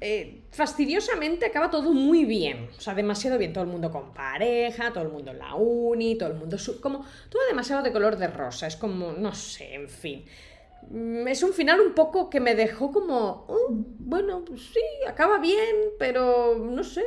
eh, 0.02 0.42
fastidiosamente 0.52 1.46
acaba 1.46 1.70
todo 1.70 1.94
muy 1.94 2.26
bien, 2.26 2.70
o 2.76 2.82
sea, 2.82 2.94
demasiado 2.96 3.38
bien, 3.38 3.54
todo 3.54 3.64
el 3.64 3.70
mundo 3.70 3.92
con 3.92 4.14
pareja, 4.14 4.92
todo 4.92 5.04
el 5.04 5.12
mundo 5.12 5.32
en 5.32 5.40
la 5.40 5.56
uni, 5.56 6.16
todo 6.16 6.30
el 6.30 6.36
mundo... 6.36 6.58
como 6.82 7.06
todo 7.30 7.46
demasiado 7.48 7.84
de 7.84 7.92
color 7.92 8.18
de 8.18 8.28
rosa, 8.28 8.68
es 8.68 8.76
como, 8.76 9.14
no 9.14 9.34
sé, 9.34 9.76
en 9.76 9.88
fin. 9.88 10.26
Es 11.28 11.44
un 11.44 11.54
final 11.54 11.80
un 11.80 11.94
poco 11.94 12.30
que 12.30 12.40
me 12.40 12.56
dejó 12.56 12.92
como, 12.92 13.46
oh, 13.48 13.68
bueno, 13.70 14.44
pues 14.46 14.62
sí, 14.62 14.82
acaba 15.08 15.40
bien, 15.40 15.76
pero 16.00 16.58
no 16.58 16.84
sé, 16.84 17.04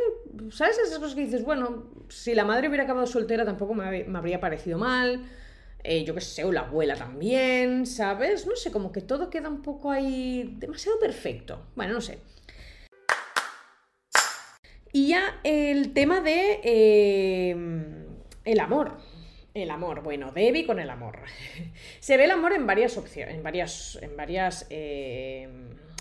¿sabes 0.50 0.78
esas 0.78 0.98
cosas 0.98 1.14
que 1.14 1.22
dices? 1.22 1.44
Bueno, 1.44 1.90
si 2.08 2.34
la 2.34 2.44
madre 2.44 2.68
hubiera 2.68 2.84
acabado 2.84 3.06
soltera 3.06 3.44
tampoco 3.44 3.74
me, 3.74 4.04
me 4.04 4.18
habría 4.18 4.40
parecido 4.40 4.78
mal 4.78 5.24
eh, 5.86 6.02
yo 6.02 6.14
qué 6.14 6.22
sé, 6.22 6.44
o 6.44 6.50
la 6.50 6.62
abuela 6.62 6.96
también, 6.96 7.84
¿sabes? 7.84 8.46
No 8.46 8.56
sé, 8.56 8.72
como 8.72 8.90
que 8.90 9.02
todo 9.02 9.28
queda 9.28 9.50
un 9.50 9.60
poco 9.60 9.90
ahí 9.90 10.56
demasiado 10.58 10.98
perfecto. 10.98 11.66
Bueno, 11.76 11.92
no 11.92 12.00
sé. 12.00 12.18
Y 14.92 15.08
ya 15.08 15.40
el 15.44 15.92
tema 15.92 16.22
de 16.22 16.60
eh, 16.64 17.56
el 18.46 18.60
amor. 18.60 18.96
El 19.54 19.70
amor, 19.70 20.02
bueno, 20.02 20.32
Debbie 20.32 20.66
con 20.66 20.80
el 20.80 20.90
amor. 20.90 21.20
Se 22.00 22.16
ve 22.16 22.24
el 22.24 22.32
amor 22.32 22.52
en 22.54 22.66
varias 22.66 22.98
opciones, 22.98 23.36
en 23.36 23.44
varias, 23.44 23.96
en 24.02 24.16
varias 24.16 24.66
eh, 24.68 25.48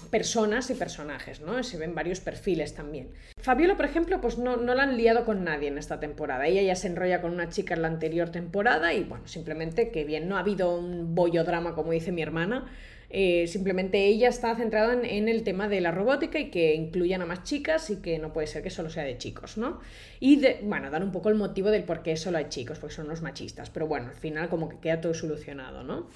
personas 0.10 0.72
y 0.72 0.74
personajes, 0.74 1.40
¿no? 1.40 1.62
Se 1.62 1.78
ven 1.78 1.94
varios 1.94 2.20
perfiles 2.20 2.74
también. 2.74 3.10
Fabiola, 3.40 3.78
por 3.78 3.86
ejemplo, 3.86 4.20
pues 4.22 4.40
no, 4.40 4.58
no 4.58 4.74
la 4.74 4.82
han 4.82 4.98
liado 4.98 5.24
con 5.24 5.44
nadie 5.44 5.68
en 5.68 5.78
esta 5.78 6.00
temporada. 6.00 6.48
Ella 6.48 6.64
ya 6.64 6.76
se 6.76 6.88
enrolla 6.88 7.22
con 7.22 7.32
una 7.32 7.50
chica 7.50 7.76
en 7.76 7.84
la 7.84 7.90
anterior 7.90 8.32
temporada 8.32 8.92
y 8.92 9.04
bueno, 9.04 9.28
simplemente 9.28 9.92
que 9.92 10.04
bien, 10.04 10.28
no 10.28 10.38
ha 10.38 10.40
habido 10.40 10.76
un 10.76 11.14
bollodrama 11.14 11.76
como 11.76 11.92
dice 11.92 12.12
mi 12.12 12.24
hermana. 12.24 12.72
Eh, 13.16 13.46
simplemente 13.46 14.08
ella 14.08 14.28
está 14.28 14.56
centrada 14.56 14.92
en, 14.92 15.30
el 15.30 15.44
tema 15.44 15.68
de 15.68 15.82
la 15.82 15.92
robótica 15.92 16.40
y 16.40 16.50
que 16.50 16.74
incluyan 16.74 17.22
a 17.22 17.28
más 17.28 17.44
chicas 17.44 17.92
y 17.92 17.98
que 17.98 18.18
no 18.18 18.34
puede 18.34 18.48
ser 18.48 18.64
que 18.64 18.72
solo 18.72 18.90
sea 18.90 19.04
de 19.04 19.20
chicos, 19.20 19.56
¿no? 19.56 19.82
Y 20.20 20.44
bueno, 20.64 20.90
dar 20.90 21.04
un 21.04 21.12
poco 21.12 21.30
el 21.30 21.36
motivo 21.36 21.70
del 21.70 21.84
por 21.84 22.02
qué 22.02 22.18
solo 22.18 22.40
hay 22.40 22.50
chicos, 22.50 22.80
porque 22.80 22.96
son 22.96 23.08
los 23.08 23.22
machistas, 23.22 23.70
pero 23.70 23.86
bueno, 23.86 24.08
al 24.10 24.16
final 24.16 24.50
como 24.50 24.68
que 24.68 24.80
queda 24.80 25.00
todo 25.00 25.14
solucionado, 25.14 25.84
¿no? 25.84 26.08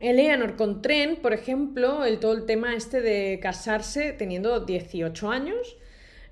Eleanor 0.00 0.56
con 0.56 0.82
Tren, 0.82 1.18
por 1.22 1.32
ejemplo, 1.32 2.04
el, 2.04 2.18
todo 2.18 2.32
el 2.32 2.46
tema 2.46 2.74
este 2.74 3.00
de 3.00 3.38
casarse 3.40 4.12
teniendo 4.12 4.58
18 4.58 5.30
años, 5.30 5.76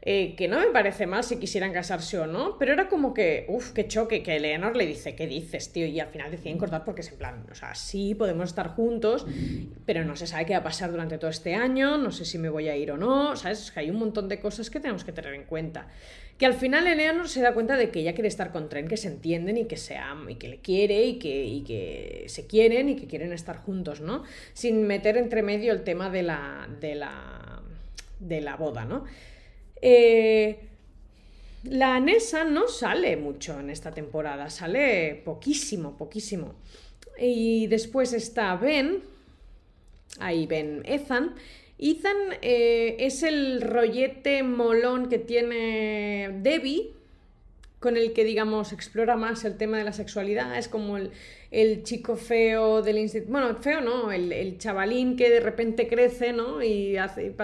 eh, 0.05 0.35
que 0.35 0.49
no 0.49 0.59
me 0.59 0.67
parece 0.67 1.07
mal 1.07 1.23
si 1.23 1.37
quisieran 1.37 1.73
casarse 1.73 2.19
o 2.19 2.27
no, 2.27 2.59
pero 2.59 2.73
era 2.73 2.89
como 2.89 3.15
que, 3.15 3.47
uff, 3.49 3.71
qué 3.71 3.87
choque, 3.87 4.21
que 4.25 4.35
Eleanor 4.35 4.77
le 4.77 4.85
dice, 4.85 5.15
¿qué 5.15 5.29
dices, 5.29 5.73
tío? 5.73 5.87
Y 5.87 6.01
al 6.01 6.09
final 6.09 6.29
deciden 6.29 6.59
cortar 6.59 6.85
porque 6.85 7.03
es 7.03 7.13
en 7.13 7.19
plan, 7.19 7.47
o 7.49 7.55
sea, 7.55 7.77
sí, 7.77 8.17
podemos 8.17 8.49
estar 8.49 8.71
juntos, 8.71 9.25
pero 9.87 10.05
no 10.05 10.17
se 10.17 10.27
sabe 10.27 10.45
qué 10.45 10.55
va 10.55 10.59
a 10.59 10.65
pasar 10.65 10.91
durante 10.91 11.19
todo 11.19 11.31
este 11.31 11.55
año, 11.55 11.99
no 11.99 12.11
sé 12.11 12.25
si 12.25 12.37
me 12.37 12.49
voy 12.49 12.69
a 12.69 12.77
ir 12.77 12.91
o 12.91 12.97
no, 12.97 13.37
¿sabes? 13.37 13.61
Es 13.63 13.71
que 13.71 13.79
hay 13.79 13.91
un 13.91 13.99
montón 14.01 14.29
de 14.29 14.41
cosas 14.41 14.71
que 14.71 14.81
tenemos 14.81 15.05
que 15.05 15.13
tener 15.13 15.35
en 15.35 15.45
cuenta. 15.45 15.87
Que 16.37 16.47
al 16.47 16.55
final 16.55 16.89
Eleanor 16.89 17.29
se 17.29 17.41
da 17.41 17.55
cuenta 17.55 17.77
de 17.77 17.91
que 17.91 18.01
ella 18.01 18.15
quiere 18.15 18.27
estar 18.27 18.51
con 18.51 18.69
Tren, 18.69 18.89
que 18.89 18.97
se 18.97 19.07
entienden 19.07 19.57
y 19.57 19.67
que 19.67 19.77
se 19.77 19.97
aman, 19.97 20.31
y 20.31 20.35
que 20.35 20.49
le 20.49 20.59
quiere 20.59 21.05
y 21.05 21.21
que, 21.21 21.45
y 21.45 21.63
que 21.63 22.25
se 22.27 22.49
quieren 22.49 22.89
y 22.89 22.97
que 22.97 23.07
quieren 23.07 23.33
estar 23.33 23.59
juntos, 23.59 24.01
¿no? 24.01 24.25
Sin 24.53 24.85
meter 24.89 25.17
entre 25.17 25.43
medio 25.43 25.73
el 25.73 25.85
tema 25.85 26.11
de 26.11 26.25
la, 26.25 26.69
de 26.81 26.97
la, 26.97 27.63
de 28.19 28.41
la 28.41 28.57
boda, 28.57 28.85
¿no? 28.85 29.05
Eh, 29.83 30.59
la 31.65 32.01
Nessa 32.01 32.45
no 32.45 32.69
sale 32.69 33.17
mucho 33.17 33.61
en 33.61 33.71
esta 33.71 33.93
temporada, 33.93 34.49
sale 34.49 35.21
poquísimo, 35.25 35.97
poquísimo. 35.97 36.55
Y 37.19 37.67
después 37.67 38.13
está 38.13 38.57
Ben, 38.57 39.03
ahí 40.19 40.47
Ben 40.47 40.83
Ethan. 40.87 41.35
Ethan 41.79 42.17
eh, 42.43 42.97
es 43.01 43.23
el 43.23 43.61
rollete 43.61 44.43
molón 44.43 45.09
que 45.09 45.19
tiene 45.19 46.31
Debbie, 46.43 46.93
con 47.83 47.99
el 47.99 48.15
que, 48.15 48.25
digamos, 48.25 48.73
explora 48.73 49.17
más 49.17 49.45
el 49.45 49.59
tema 49.59 49.77
de 49.77 49.85
la 49.85 49.93
sexualidad. 49.93 50.57
Es 50.57 50.69
como 50.69 50.97
el, 50.97 51.11
el 51.51 51.83
chico 51.83 52.17
feo 52.17 52.81
del 52.81 52.97
instituto. 52.97 53.33
Bueno, 53.33 53.55
feo 53.57 53.83
no, 53.83 54.13
el, 54.13 54.33
el, 54.33 54.57
chavalín 54.57 55.17
que 55.17 55.29
de 55.29 55.41
repente 55.41 55.89
crece, 55.89 56.33
¿no? 56.33 56.63
Y 56.63 56.97
hace, 56.97 57.35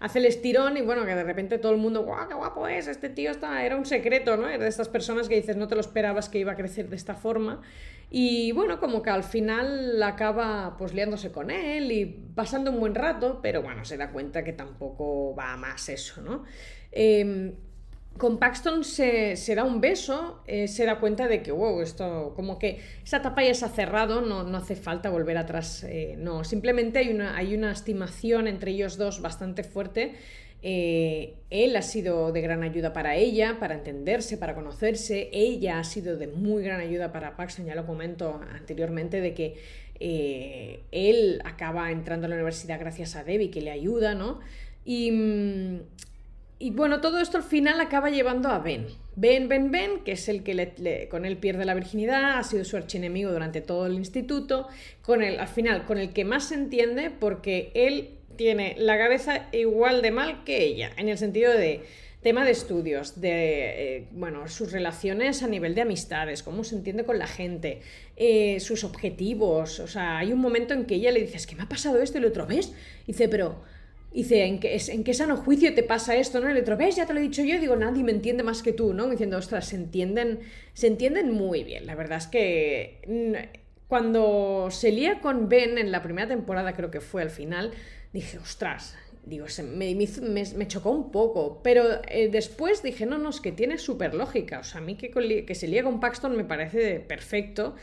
hace 0.00 0.18
el 0.18 0.26
estirón 0.26 0.76
y 0.76 0.82
bueno, 0.82 1.06
que 1.06 1.14
de 1.14 1.24
repente 1.24 1.56
todo 1.58 1.72
el 1.72 1.78
mundo, 1.78 2.02
¡guau, 2.02 2.28
qué 2.28 2.34
guapo 2.34 2.66
es! 2.66 2.88
Este 2.88 3.08
tío 3.08 3.30
está, 3.30 3.64
era 3.64 3.76
un 3.76 3.86
secreto, 3.86 4.36
¿no? 4.36 4.48
Era 4.48 4.64
de 4.64 4.68
estas 4.68 4.88
personas 4.88 5.28
que 5.28 5.36
dices, 5.36 5.56
no 5.56 5.68
te 5.68 5.76
lo 5.76 5.80
esperabas 5.80 6.28
que 6.28 6.38
iba 6.38 6.52
a 6.52 6.56
crecer 6.56 6.90
de 6.90 6.96
esta 6.96 7.14
forma. 7.14 7.62
Y 8.10 8.50
bueno, 8.50 8.80
como 8.80 9.02
que 9.02 9.10
al 9.10 9.22
final 9.22 10.02
acaba 10.02 10.76
pues 10.76 10.92
liándose 10.92 11.30
con 11.30 11.52
él 11.52 11.92
y 11.92 12.06
pasando 12.34 12.72
un 12.72 12.80
buen 12.80 12.96
rato, 12.96 13.38
pero 13.40 13.62
bueno, 13.62 13.84
se 13.84 13.96
da 13.96 14.10
cuenta 14.10 14.42
que 14.42 14.52
tampoco 14.52 15.32
va 15.36 15.56
más 15.56 15.88
eso, 15.88 16.20
¿no? 16.20 16.44
Em, 16.90 17.54
con 18.16 18.38
Paxton 18.38 18.84
se, 18.84 19.34
da 19.54 19.64
un 19.64 19.80
beso, 19.80 20.42
eh, 20.46 20.68
se 20.68 20.84
da 20.84 21.00
cuenta 21.00 21.26
de 21.26 21.42
que, 21.42 21.52
wow, 21.52 21.80
esto, 21.80 22.34
como 22.36 22.58
que 22.58 22.78
esa 23.02 23.18
etapa 23.18 23.42
ya 23.42 23.54
se 23.54 23.64
ha 23.64 23.68
cerrado, 23.68 24.20
no, 24.20 24.44
no 24.44 24.58
hace 24.58 24.76
falta 24.76 25.08
volver 25.08 25.38
atrás, 25.38 25.84
eh, 25.84 26.16
no, 26.18 26.44
simplemente 26.44 26.98
hay 26.98 27.08
una, 27.08 27.36
hay 27.36 27.54
una 27.54 27.72
estimación 27.72 28.46
entre 28.46 28.72
ellos 28.72 28.98
dos 28.98 29.22
bastante 29.22 29.64
fuerte. 29.64 30.14
Eh, 30.62 31.36
él 31.48 31.74
ha 31.74 31.80
sido 31.80 32.32
de 32.32 32.42
gran 32.42 32.62
ayuda 32.62 32.92
para 32.92 33.16
ella, 33.16 33.56
para 33.58 33.74
entenderse, 33.74 34.36
para 34.36 34.54
conocerse. 34.54 35.30
Ella 35.32 35.78
ha 35.78 35.84
sido 35.84 36.18
de 36.18 36.26
muy 36.26 36.62
gran 36.62 36.80
ayuda 36.80 37.12
para 37.12 37.36
Paxton, 37.36 37.64
ya 37.64 37.74
lo 37.74 37.86
comento 37.86 38.42
anteriormente, 38.52 39.22
de 39.22 39.32
que 39.32 39.56
él 40.92 41.42
acaba 41.44 41.90
entrando 41.90 42.26
a 42.26 42.30
la 42.30 42.36
universidad 42.36 42.78
gracias 42.78 43.16
a 43.16 43.24
Debbie, 43.24 43.50
que 43.50 43.62
le 43.62 43.70
ayuda, 43.70 44.14
¿no? 44.14 44.40
Y, 44.84 45.10
mm, 45.10 45.80
y 46.62 46.72
bueno, 46.72 47.00
todo 47.00 47.20
esto 47.20 47.38
al 47.38 47.42
final 47.42 47.80
acaba 47.80 48.10
llevando 48.10 48.50
a 48.50 48.58
Ben. 48.58 48.86
Ben, 49.16 49.48
Ben, 49.48 49.70
Ben, 49.70 50.04
que 50.04 50.12
es 50.12 50.28
el 50.28 50.42
que 50.42 50.54
le, 50.54 51.08
con 51.08 51.24
él 51.24 51.38
pierde 51.38 51.64
la 51.64 51.72
virginidad, 51.72 52.38
ha 52.38 52.42
sido 52.44 52.66
su 52.66 52.76
archienemigo 52.76 53.32
durante 53.32 53.62
todo 53.62 53.86
el 53.86 53.94
instituto, 53.94 54.68
con 55.00 55.22
él, 55.22 55.40
al 55.40 55.48
final, 55.48 55.86
con 55.86 55.96
el 55.96 56.12
que 56.12 56.26
más 56.26 56.48
se 56.48 56.56
entiende 56.56 57.10
porque 57.10 57.72
él 57.74 58.10
tiene 58.36 58.74
la 58.78 58.98
cabeza 58.98 59.48
igual 59.52 60.02
de 60.02 60.10
mal 60.10 60.44
que 60.44 60.62
ella, 60.62 60.90
en 60.98 61.08
el 61.08 61.16
sentido 61.16 61.50
de 61.50 61.80
tema 62.20 62.44
de 62.44 62.50
estudios, 62.50 63.22
de 63.22 63.96
eh, 63.96 64.08
bueno, 64.12 64.46
sus 64.46 64.70
relaciones 64.70 65.42
a 65.42 65.48
nivel 65.48 65.74
de 65.74 65.80
amistades, 65.80 66.42
cómo 66.42 66.62
se 66.62 66.76
entiende 66.76 67.04
con 67.04 67.18
la 67.18 67.26
gente, 67.26 67.80
eh, 68.16 68.60
sus 68.60 68.84
objetivos. 68.84 69.80
O 69.80 69.86
sea, 69.86 70.18
hay 70.18 70.30
un 70.34 70.40
momento 70.40 70.74
en 70.74 70.84
que 70.84 70.96
ella 70.96 71.10
le 71.10 71.22
dice, 71.22 71.38
es 71.38 71.46
que 71.46 71.56
me 71.56 71.62
ha 71.62 71.68
pasado 71.70 72.02
esto 72.02 72.18
y 72.18 72.20
el 72.20 72.26
otro, 72.26 72.46
¿ves? 72.46 72.74
dice, 73.06 73.30
pero 73.30 73.62
dice, 74.12 74.44
¿en 74.44 74.60
qué, 74.60 74.80
¿en 74.88 75.04
qué 75.04 75.14
sano 75.14 75.36
juicio 75.36 75.74
te 75.74 75.82
pasa 75.82 76.16
esto? 76.16 76.40
¿no? 76.40 76.48
El 76.48 76.58
otro, 76.58 76.76
¿ves? 76.76 76.96
Ya 76.96 77.06
te 77.06 77.14
lo 77.14 77.20
he 77.20 77.22
dicho 77.22 77.42
yo. 77.42 77.58
digo, 77.60 77.76
nadie 77.76 78.02
me 78.02 78.12
entiende 78.12 78.42
más 78.42 78.62
que 78.62 78.72
tú, 78.72 78.92
¿no? 78.92 79.08
Diciendo, 79.08 79.36
ostras, 79.36 79.68
se 79.68 79.76
entienden, 79.76 80.40
se 80.74 80.86
entienden 80.86 81.30
muy 81.32 81.64
bien. 81.64 81.86
La 81.86 81.94
verdad 81.94 82.18
es 82.18 82.26
que 82.26 83.00
mm, 83.06 83.86
cuando 83.88 84.68
se 84.70 84.92
lía 84.92 85.20
con 85.20 85.48
Ben 85.48 85.78
en 85.78 85.92
la 85.92 86.02
primera 86.02 86.28
temporada, 86.28 86.74
creo 86.74 86.90
que 86.90 87.00
fue 87.00 87.22
al 87.22 87.30
final, 87.30 87.72
dije, 88.12 88.38
ostras, 88.38 88.96
digo, 89.24 89.46
me, 89.76 89.94
me, 89.94 90.68
chocó 90.68 90.90
un 90.90 91.10
poco, 91.10 91.60
pero 91.62 91.84
eh, 92.08 92.28
después 92.30 92.82
dije, 92.82 93.06
no, 93.06 93.18
no, 93.18 93.30
es 93.30 93.40
que 93.40 93.52
tiene 93.52 93.78
súper 93.78 94.14
lógica. 94.14 94.60
O 94.60 94.64
sea, 94.64 94.80
a 94.80 94.84
mí 94.84 94.96
que, 94.96 95.10
que 95.44 95.54
se 95.54 95.68
lía 95.68 95.82
con 95.82 96.00
Paxton 96.00 96.36
me 96.36 96.44
parece 96.44 97.00
perfecto 97.00 97.76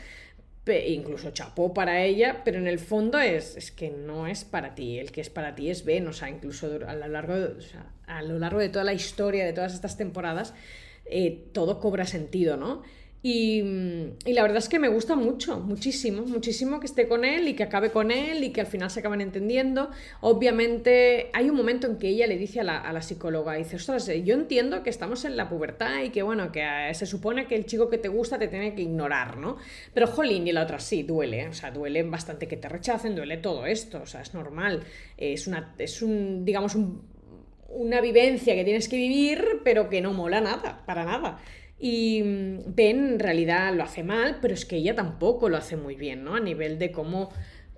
incluso 0.70 1.30
chapó 1.30 1.74
para 1.74 2.02
ella, 2.02 2.42
pero 2.44 2.58
en 2.58 2.66
el 2.66 2.78
fondo 2.78 3.18
es, 3.18 3.56
es, 3.56 3.70
que 3.70 3.90
no 3.90 4.26
es 4.26 4.44
para 4.44 4.74
ti, 4.74 4.98
el 4.98 5.12
que 5.12 5.20
es 5.20 5.30
para 5.30 5.54
ti 5.54 5.70
es 5.70 5.84
Ben, 5.84 6.06
o 6.06 6.12
sea, 6.12 6.28
incluso 6.28 6.78
a 6.86 6.94
lo 6.94 7.08
largo 7.08 8.58
de, 8.58 8.68
toda 8.68 8.84
la 8.84 8.92
historia 8.92 9.44
de 9.44 9.52
todas 9.52 9.74
estas 9.74 9.96
temporadas, 9.96 10.54
eh, 11.06 11.48
todo 11.52 11.80
cobra 11.80 12.04
sentido, 12.06 12.56
¿no? 12.56 12.82
Y, 13.20 13.62
la 14.26 14.42
verdad 14.42 14.58
es 14.58 14.68
que 14.68 14.78
me 14.78 14.88
gusta 14.88 15.16
mucho, 15.16 15.58
muchísimo, 15.58 16.22
muchísimo 16.22 16.78
que 16.78 16.86
esté 16.86 17.08
con 17.08 17.24
él 17.24 17.48
y 17.48 17.54
que 17.54 17.64
acabe 17.64 17.90
con 17.90 18.12
él 18.12 18.44
y 18.44 18.50
que 18.50 18.60
al 18.60 18.68
final 18.68 18.90
se 18.90 19.00
acaben 19.00 19.20
entendiendo. 19.20 19.90
Obviamente 20.20 21.30
hay 21.32 21.50
un 21.50 21.56
momento 21.56 21.88
en 21.88 21.98
que 21.98 22.08
ella 22.08 22.28
le 22.28 22.38
dice 22.38 22.60
a 22.60 22.64
la, 22.64 23.02
psicóloga, 23.02 23.54
dice, 23.54 23.76
ostras, 23.76 24.08
eh, 24.08 24.22
yo 24.22 24.34
entiendo 24.34 24.82
que 24.82 24.90
estamos 24.90 25.24
en 25.24 25.36
la 25.36 25.48
pubertad 25.48 26.02
y 26.02 26.10
que 26.10 26.22
bueno, 26.22 26.52
que 26.52 26.62
eh, 26.62 26.94
se 26.94 27.06
supone 27.06 27.46
que 27.46 27.56
el 27.56 27.66
chico 27.66 27.88
que 27.88 27.98
te 27.98 28.08
gusta 28.08 28.38
te 28.38 28.48
tiene 28.48 28.74
que 28.74 28.82
ignorar, 28.82 29.36
¿no? 29.36 29.56
Pero 29.94 30.06
jolín, 30.06 30.46
y 30.46 30.52
la 30.52 30.62
otra 30.62 30.78
sí, 30.78 31.02
duele, 31.02 31.48
o 31.48 31.52
sea, 31.52 31.70
duele 31.70 32.02
bastante 32.04 32.46
que 32.46 32.56
te 32.56 32.68
rechacen, 32.68 33.16
duele 33.16 33.38
todo 33.38 33.66
esto, 33.66 34.02
o 34.02 34.06
sea, 34.06 34.20
es 34.20 34.34
normal, 34.34 34.84
es, 35.16 35.46
una, 35.46 35.74
es 35.78 36.02
un, 36.02 36.44
digamos, 36.44 36.76
una 37.68 38.00
vivencia 38.00 38.54
que 38.54 38.64
tienes 38.64 38.88
que 38.88 38.96
vivir, 38.96 39.60
pero 39.64 39.88
que 39.88 40.00
no 40.00 40.12
mola 40.12 40.40
nada, 40.40 40.82
para 40.86 41.04
nada. 41.04 41.38
Y 41.78 42.22
Ben 42.66 43.04
mm, 43.04 43.12
en 43.14 43.18
realidad 43.20 43.72
lo 43.74 43.84
hace 43.84 44.02
mal, 44.02 44.38
pero 44.40 44.54
es 44.54 44.64
que 44.64 44.76
ella 44.76 44.94
tampoco 44.94 45.48
lo 45.48 45.56
hace 45.56 45.76
muy 45.76 45.94
bien, 45.94 46.24
¿no? 46.24 46.34
A 46.34 46.40
nivel 46.40 46.78
de 46.78 46.90
cómo 46.90 47.30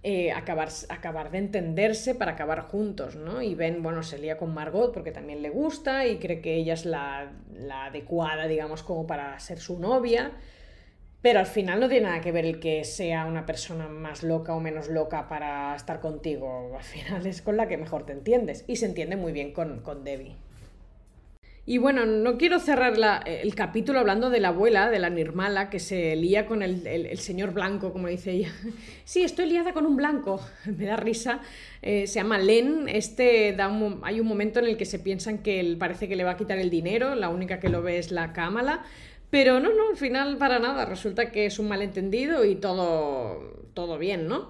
eh, 0.03 0.33
acabar, 0.33 0.71
acabar 0.89 1.31
de 1.31 1.39
entenderse 1.39 2.15
para 2.15 2.33
acabar 2.33 2.63
juntos, 2.63 3.17
¿no? 3.17 3.43
Y 3.43 3.55
Ben, 3.55 3.83
bueno, 3.83 4.03
se 4.03 4.19
lía 4.19 4.39
con 4.39 4.55
Margot 4.55 4.93
porque 4.95 5.13
también 5.13 5.43
le 5.43 5.51
gusta 5.51 6.07
y 6.07 6.19
cree 6.19 6.41
que 6.41 6.55
ella 6.55 6.73
es 6.75 6.87
la, 6.87 7.33
la 7.53 7.87
adecuada, 7.87 8.47
digamos, 8.47 8.83
como 8.83 9.07
para 9.07 9.39
ser 9.39 9.59
su 9.59 9.79
novia. 9.79 10.33
Pero 11.23 11.39
al 11.39 11.47
final 11.47 11.81
no 11.81 11.89
tiene 11.89 12.07
nada 12.07 12.21
que 12.23 12.33
ver 12.33 12.47
el 12.47 12.61
que 12.61 12.83
sea 12.85 13.27
una 13.27 13.45
persona 13.45 13.89
más 13.89 14.23
loca 14.23 14.55
o 14.55 14.61
menos 14.61 14.89
loca 14.89 15.29
para 15.29 15.75
estar 15.77 16.01
contigo. 16.01 16.75
Al 16.79 16.83
final 16.83 17.27
es 17.27 17.43
con 17.43 17.59
la 17.59 17.69
que 17.69 17.77
mejor 17.77 18.07
te 18.07 18.13
entiendes. 18.13 18.65
Y 18.67 18.77
se 18.77 18.87
entiende 18.87 19.17
muy 19.17 19.33
bien 19.33 19.53
con, 19.53 19.81
con 19.83 20.03
Debbie. 20.05 20.37
Y 21.71 21.79
bueno, 21.79 22.05
no 22.05 22.37
quiero 22.37 22.59
cerrar 22.59 22.95
el 23.27 23.55
capítulo 23.55 24.01
hablando 24.01 24.29
de 24.29 24.41
la 24.41 24.49
abuela, 24.49 24.91
de 24.91 24.99
la 24.99 25.09
Nirmala, 25.09 25.71
que 25.71 25.79
se 25.79 26.17
lía 26.17 26.45
con 26.45 26.65
el, 26.65 27.17
señor 27.17 27.53
blanco, 27.53 27.93
como 27.93 28.09
dice 28.09 28.33
ella. 28.33 28.53
Sí, 29.05 29.23
estoy 29.23 29.47
liada 29.47 29.73
con 29.73 29.87
un 29.87 29.95
blanco, 29.95 30.41
me 30.65 30.87
da 30.87 30.97
risa. 30.97 31.39
Eh, 31.81 32.09
se 32.09 32.15
llama 32.15 32.39
Len. 32.39 32.89
Este 32.89 33.53
da 33.53 33.71
hay 34.03 34.19
un 34.19 34.27
momento 34.27 34.59
en 34.59 34.65
el 34.65 34.77
que 34.77 34.85
se 34.85 34.99
piensan 34.99 35.45
que 35.45 35.61
él 35.61 35.77
parece 35.79 36.09
que 36.09 36.17
le 36.17 36.25
va 36.25 36.33
a 36.33 36.37
quitar 36.37 36.59
el 36.59 36.71
dinero, 36.71 37.15
la 37.15 37.29
única 37.29 37.61
que 37.61 37.69
lo 37.69 37.83
ve 37.83 37.99
es 37.99 38.11
la 38.11 38.33
cámara. 38.33 38.83
Pero 39.31 39.61
no, 39.61 39.73
no, 39.73 39.91
al 39.91 39.97
final 39.97 40.39
para 40.39 40.59
nada. 40.59 40.87
Resulta 40.87 41.31
que 41.31 41.47
es 41.47 41.61
un 41.61 41.69
malentendido 41.69 42.45
y 42.45 42.57
todo, 42.57 43.69
todo 43.75 43.97
bien, 43.97 44.27
¿no? 44.27 44.49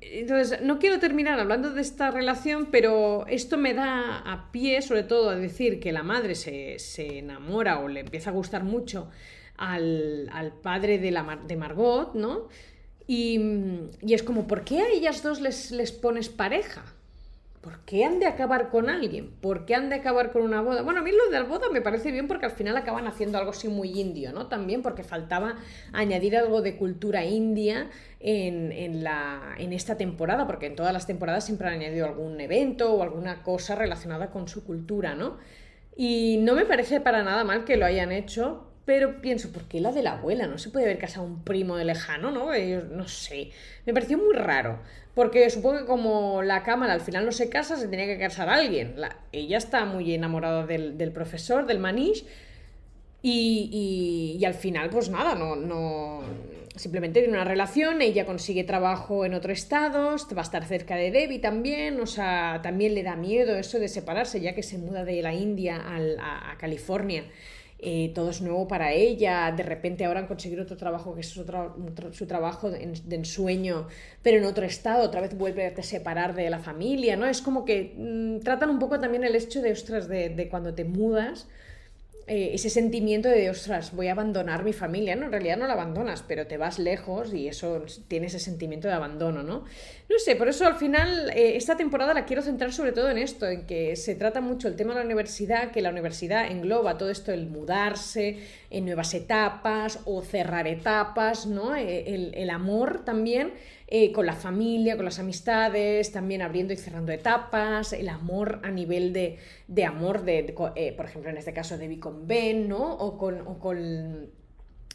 Entonces, 0.00 0.62
no 0.62 0.78
quiero 0.78 0.98
terminar 0.98 1.38
hablando 1.38 1.70
de 1.70 1.80
esta 1.80 2.10
relación, 2.10 2.68
pero 2.70 3.26
esto 3.28 3.56
me 3.56 3.72
da 3.72 4.18
a 4.18 4.50
pie, 4.50 4.82
sobre 4.82 5.04
todo, 5.04 5.30
a 5.30 5.36
decir 5.36 5.78
que 5.80 5.92
la 5.92 6.02
madre 6.02 6.34
se, 6.34 6.76
enamora 7.18 7.78
o 7.80 7.88
le 7.88 8.00
empieza 8.00 8.30
a 8.30 8.32
gustar 8.32 8.64
mucho 8.64 9.08
al, 9.56 10.52
padre 10.62 10.98
de, 10.98 11.10
la, 11.12 11.38
de 11.46 11.56
Margot, 11.56 12.14
¿no? 12.14 12.48
Y, 13.06 13.40
y, 14.02 14.14
es 14.14 14.22
como, 14.22 14.46
¿por 14.46 14.64
qué 14.64 14.80
a 14.80 14.88
ellas 14.88 15.22
dos 15.22 15.40
les, 15.40 15.70
les 15.70 15.92
pones 15.92 16.28
pareja? 16.28 16.84
¿Por 17.60 17.80
qué 17.80 18.06
han 18.06 18.20
de 18.20 18.26
acabar 18.26 18.70
con 18.70 18.88
alguien? 18.88 19.32
¿Por 19.42 19.66
qué 19.66 19.74
han 19.74 19.90
de 19.90 19.96
acabar 19.96 20.32
con 20.32 20.42
una 20.42 20.62
boda? 20.62 20.80
Bueno, 20.80 21.00
a 21.00 21.02
mí 21.02 21.10
lo 21.10 21.30
de 21.30 21.40
la 21.40 21.44
boda 21.44 21.68
me 21.70 21.82
parece 21.82 22.10
bien 22.10 22.26
porque 22.26 22.46
al 22.46 22.52
final 22.52 22.74
acaban 22.74 23.06
haciendo 23.06 23.36
algo 23.36 23.50
así 23.50 23.68
muy 23.68 24.00
indio, 24.00 24.32
¿no? 24.32 24.46
También 24.46 24.80
porque 24.80 25.04
faltaba 25.04 25.56
añadir 25.92 26.38
algo 26.38 26.62
de 26.62 26.76
cultura 26.76 27.22
india 27.26 27.90
en, 28.18 29.04
la, 29.04 29.54
en 29.58 29.74
esta 29.74 29.98
temporada, 29.98 30.46
porque 30.46 30.66
en 30.66 30.76
todas 30.76 30.94
las 30.94 31.06
temporadas 31.06 31.44
siempre 31.44 31.68
han 31.68 31.74
añadido 31.74 32.06
algún 32.06 32.40
evento 32.40 32.94
o 32.94 33.02
alguna 33.02 33.42
cosa 33.42 33.74
relacionada 33.74 34.30
con 34.30 34.48
su 34.48 34.64
cultura, 34.64 35.14
¿no? 35.14 35.36
Y 35.96 36.38
no 36.40 36.54
me 36.54 36.64
parece 36.64 37.00
para 37.00 37.22
nada 37.22 37.44
mal 37.44 37.64
que 37.64 37.76
lo 37.76 37.84
hayan 37.84 38.10
hecho, 38.10 38.69
pero 38.90 39.20
pienso, 39.20 39.52
¿por 39.52 39.68
qué 39.68 39.80
la 39.80 39.92
de 39.92 40.02
la 40.02 40.14
abuela? 40.14 40.48
No 40.48 40.58
se 40.58 40.68
puede 40.68 40.84
ver 40.84 40.98
casado 40.98 41.24
un 41.24 41.44
primo 41.44 41.76
de 41.76 41.84
lejano, 41.84 42.32
¿no? 42.32 42.46
no 42.48 43.06
sé. 43.06 43.52
Me 43.86 43.94
pareció 43.94 44.18
muy 44.18 44.34
raro. 44.34 44.80
Porque 45.14 45.48
supongo 45.48 45.78
que 45.78 45.86
como 45.86 46.42
la 46.42 46.64
cámara 46.64 46.92
al 46.92 47.00
final 47.00 47.24
no 47.24 47.30
se 47.30 47.48
casa, 47.48 47.76
se 47.76 47.86
tenía 47.86 48.06
que 48.06 48.18
casar 48.18 48.48
alguien. 48.48 48.96
ella 49.30 49.58
está 49.58 49.84
muy 49.84 50.12
enamorada 50.12 50.66
del, 50.66 51.12
profesor, 51.12 51.66
del 51.66 51.78
Manish. 51.78 52.24
Y, 53.22 54.36
y, 54.40 54.44
al 54.44 54.54
final, 54.54 54.90
pues 54.90 55.08
nada, 55.08 55.36
no, 55.36 55.54
no. 55.54 56.24
Simplemente 56.74 57.20
tiene 57.20 57.34
una 57.34 57.44
relación, 57.44 58.02
ella 58.02 58.26
consigue 58.26 58.64
trabajo 58.64 59.24
en 59.24 59.34
otro 59.34 59.52
estado, 59.52 60.16
va 60.34 60.40
a 60.40 60.42
estar 60.42 60.64
cerca 60.64 60.96
de 60.96 61.12
Debbie 61.12 61.38
también, 61.38 62.00
o 62.00 62.06
sea, 62.06 62.58
también 62.60 62.96
le 62.96 63.04
da 63.04 63.14
miedo 63.14 63.54
eso 63.54 63.78
de 63.78 63.86
separarse, 63.86 64.40
ya 64.40 64.56
que 64.56 64.64
se 64.64 64.78
muda 64.78 65.04
de 65.04 65.22
la 65.22 65.32
India 65.32 65.80
a 65.86 66.56
California. 66.58 67.22
Eh, 67.82 68.12
todo 68.14 68.28
es 68.30 68.42
nuevo 68.42 68.68
para 68.68 68.92
ella, 68.92 69.52
de 69.56 69.62
repente 69.62 70.04
ahora 70.04 70.20
han 70.20 70.26
conseguido 70.26 70.64
otro 70.64 70.76
trabajo 70.76 71.14
que 71.14 71.22
es 71.22 71.38
otro, 71.38 71.74
su 72.12 72.26
trabajo 72.26 72.70
de, 72.70 72.92
ensueño, 73.10 73.88
pero 74.22 74.36
en 74.36 74.44
otro 74.44 74.66
estado, 74.66 75.02
otra 75.02 75.22
vez 75.22 75.36
vuelve 75.36 75.66
a 75.66 75.82
separar 75.82 76.34
de 76.34 76.50
la 76.50 76.58
familia, 76.58 77.16
¿no? 77.16 77.26
Es 77.26 77.40
como 77.40 77.64
que 77.64 77.94
mm, 77.96 78.40
tratan 78.44 78.68
un 78.68 78.78
poco 78.78 79.00
también 79.00 79.24
el 79.24 79.34
hecho 79.34 79.62
de, 79.62 79.72
ostras, 79.72 80.08
de 80.08 80.48
cuando 80.50 80.74
te 80.74 80.84
mudas, 80.84 81.48
eh, 82.32 82.54
ese 82.54 82.70
sentimiento 82.70 83.28
de, 83.28 83.50
ostras, 83.50 83.90
voy 83.92 84.06
a 84.06 84.12
abandonar 84.12 84.62
mi 84.62 84.72
familia, 84.72 85.16
¿no? 85.16 85.24
En 85.24 85.32
realidad 85.32 85.56
no 85.56 85.66
la 85.66 85.72
abandonas, 85.72 86.22
pero 86.22 86.46
te 86.46 86.58
vas 86.58 86.78
lejos 86.78 87.34
y 87.34 87.48
eso 87.48 87.84
tiene 88.06 88.28
ese 88.28 88.38
sentimiento 88.38 88.86
de 88.86 88.94
abandono, 88.94 89.42
¿no? 89.42 89.64
No 90.08 90.18
sé, 90.24 90.36
por 90.36 90.46
eso 90.46 90.64
al 90.64 90.76
final 90.76 91.30
eh, 91.30 91.56
esta 91.56 91.76
temporada 91.76 92.14
la 92.14 92.26
quiero 92.26 92.42
centrar 92.42 92.72
sobre 92.72 92.92
todo 92.92 93.10
en 93.10 93.18
esto, 93.18 93.48
en 93.48 93.66
que 93.66 93.96
se 93.96 94.14
trata 94.14 94.40
mucho 94.40 94.68
el 94.68 94.76
tema 94.76 94.92
de 94.92 95.00
la 95.00 95.06
universidad, 95.06 95.72
que 95.72 95.82
la 95.82 95.90
universidad 95.90 96.48
engloba 96.48 96.98
todo 96.98 97.10
esto, 97.10 97.32
el 97.32 97.48
mudarse 97.48 98.38
en 98.70 98.84
nuevas 98.84 99.12
etapas 99.12 99.98
o 100.04 100.22
cerrar 100.22 100.68
etapas, 100.68 101.46
¿no? 101.46 101.74
Eh, 101.74 102.14
el, 102.14 102.32
el 102.36 102.50
amor 102.50 103.04
también 103.04 103.54
eh, 103.90 104.12
con 104.12 104.24
la 104.24 104.34
familia, 104.34 104.94
con 104.94 105.04
las 105.04 105.18
amistades, 105.18 106.12
también 106.12 106.42
abriendo 106.42 106.72
y 106.72 106.76
cerrando 106.76 107.10
etapas, 107.10 107.92
el 107.92 108.08
amor 108.08 108.60
a 108.62 108.70
nivel 108.70 109.12
de, 109.12 109.84
amor, 109.84 110.24
de, 110.24 110.54
eh, 110.76 110.92
por 110.92 111.06
ejemplo, 111.06 111.28
en 111.28 111.36
este 111.36 111.52
caso 111.52 111.76
de 111.76 111.98
con 111.98 112.28
Ben, 112.28 112.68
¿no? 112.68 112.94
O 112.94 113.18
con, 113.18 113.40
o 113.46 113.58
con 113.58 114.30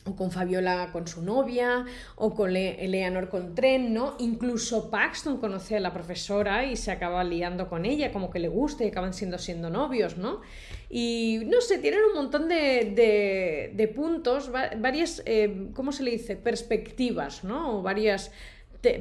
o 0.05 0.15
con 0.15 0.31
Fabiola 0.31 0.89
con 0.91 1.07
su 1.07 1.23
novia, 1.23 1.85
o 2.15 2.33
con 2.35 2.55
Eleanor 2.55 3.27
con 3.27 3.55
Tren, 3.55 3.93
¿no? 3.93 4.15
Incluso 4.19 4.91
Paxton 4.91 5.37
conoce 5.37 5.77
a 5.77 5.79
la 5.79 5.91
profesora 5.91 6.63
y 6.63 6.75
se 6.75 6.91
acaba 6.91 7.23
liando 7.23 7.67
con 7.67 7.85
ella, 7.85 8.11
como 8.11 8.29
que 8.29 8.39
le 8.39 8.47
gusta 8.47 8.83
y 8.83 8.89
acaban 8.89 9.13
siendo 9.13 9.39
siendo 9.39 9.69
novios, 9.69 10.17
¿no? 10.17 10.41
Y 10.89 11.41
no 11.47 11.59
sé, 11.59 11.79
tienen 11.79 12.01
un 12.03 12.13
montón 12.13 12.47
de, 12.47 13.71
de, 13.73 13.87
puntos, 13.87 14.51
varias, 14.51 15.23
eh, 15.25 15.69
¿cómo 15.73 15.91
se 15.91 16.03
le 16.03 16.11
dice? 16.11 16.35
Perspectivas, 16.35 17.43
¿no? 17.43 17.79
O 17.79 17.81
varias 17.81 18.31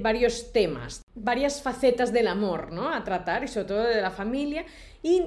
varios 0.01 0.53
temas, 0.53 1.03
varias 1.15 1.63
facetas 1.63 2.13
del 2.13 2.29
amor, 2.29 2.73
¿no? 2.73 2.89
A 2.89 3.05
tratar 3.05 3.45
y 3.45 3.49
sobre 3.49 3.69
todo 3.69 3.83
de 3.83 4.01
la 4.01 4.11
familia. 4.11 4.65
Y 5.03 5.23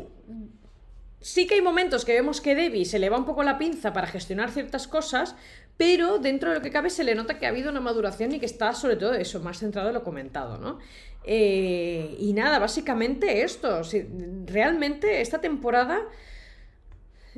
sí 1.21 1.47
que 1.47 1.55
hay 1.55 1.61
momentos 1.61 2.05
que 2.05 2.13
vemos 2.13 2.41
que 2.41 2.55
Debbie 2.55 2.85
se 2.85 2.99
le 2.99 3.09
va 3.09 3.17
un 3.17 3.25
poco 3.25 3.43
la 3.43 3.57
pinza 3.57 3.93
para 3.93 4.07
gestionar 4.07 4.51
ciertas 4.51 4.87
cosas, 4.87 5.35
pero 5.77 6.19
dentro 6.19 6.49
de 6.49 6.55
lo 6.55 6.61
que 6.61 6.71
cabe 6.71 6.89
se 6.89 7.03
le 7.03 7.15
nota 7.15 7.37
que 7.37 7.45
ha 7.45 7.49
habido 7.49 7.69
una 7.69 7.81
maduración 7.81 8.33
y 8.33 8.39
que 8.39 8.45
está 8.45 8.73
sobre 8.73 8.95
todo 8.95 9.13
eso, 9.13 9.39
más 9.41 9.59
centrado 9.59 9.89
en 9.89 9.95
lo 9.95 10.03
comentado, 10.03 10.57
¿no? 10.57 10.79
Eh, 11.23 12.15
y 12.19 12.33
nada, 12.33 12.59
básicamente 12.59 13.43
esto. 13.43 13.81
realmente 14.45 15.21
esta 15.21 15.39
temporada... 15.39 16.01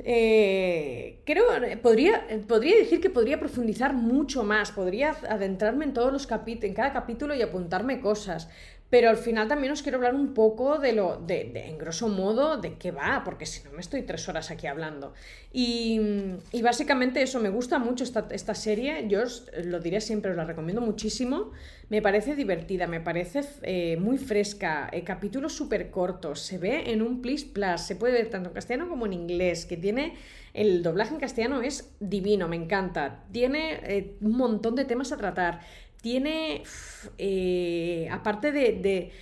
Eh, 0.04 1.20
creo, 1.26 1.44
podría, 1.82 2.26
podría 2.48 2.76
decir 2.76 3.00
que 3.00 3.10
podría 3.10 3.38
profundizar 3.38 3.92
mucho 3.92 4.44
más, 4.44 4.72
podría 4.72 5.10
adentrarme 5.28 5.84
en 5.84 5.92
todos 5.92 6.12
los 6.12 6.26
capítulos, 6.26 6.70
en 6.70 6.74
cada 6.74 6.92
capítulo 6.92 7.34
y 7.34 7.42
apuntarme 7.42 8.00
cosas. 8.00 8.48
Pero 8.90 9.08
al 9.08 9.16
final 9.16 9.46
también 9.46 9.72
os 9.72 9.82
quiero 9.82 9.98
hablar 9.98 10.16
un 10.16 10.34
poco 10.34 10.78
de 10.78 10.92
lo, 10.92 11.16
de, 11.16 11.52
en 11.54 11.78
grosso 11.78 12.08
modo, 12.08 12.56
de 12.56 12.74
qué 12.74 12.90
va, 12.90 13.22
porque 13.24 13.46
si 13.46 13.62
no 13.62 13.70
me 13.70 13.80
estoy 13.80 14.02
tres 14.02 14.28
horas 14.28 14.50
aquí 14.50 14.66
hablando. 14.66 15.14
Y, 15.52 16.00
básicamente 16.60 17.22
eso, 17.22 17.38
me 17.38 17.50
gusta 17.50 17.78
mucho 17.78 18.02
esta, 18.02 18.26
esta, 18.32 18.54
serie, 18.54 19.06
yo 19.06 19.22
os 19.22 19.48
lo 19.64 19.78
diré 19.78 20.00
siempre, 20.00 20.32
os 20.32 20.36
la 20.36 20.44
recomiendo 20.44 20.80
muchísimo. 20.80 21.52
Me 21.88 22.02
parece 22.02 22.34
divertida, 22.34 22.88
me 22.88 23.00
parece 23.00 23.42
eh, 23.62 23.96
muy 23.96 24.18
fresca, 24.18 24.88
eh, 24.92 25.04
capítulos 25.04 25.52
súper 25.52 25.90
cortos, 25.90 26.40
se 26.40 26.58
ve 26.58 26.90
en 26.90 27.00
un 27.00 27.22
Please 27.22 27.46
Plus, 27.46 27.80
se 27.82 27.94
puede 27.94 28.14
ver 28.14 28.30
tanto 28.30 28.48
en 28.48 28.54
castellano 28.54 28.88
como 28.88 29.06
en 29.06 29.12
inglés, 29.12 29.66
que 29.66 29.76
tiene 29.76 30.14
el 30.52 30.82
doblaje 30.82 31.14
en 31.14 31.20
castellano 31.20 31.62
es 31.62 31.94
divino, 32.00 32.48
me 32.48 32.56
encanta. 32.56 33.24
Tiene 33.30 33.80
eh, 33.84 34.16
un 34.20 34.36
montón 34.36 34.74
de 34.74 34.84
temas 34.84 35.12
a 35.12 35.16
tratar 35.16 35.60
tiene, 36.00 36.62
eh, 37.18 38.08
aparte 38.10 38.52
de, 38.52 39.12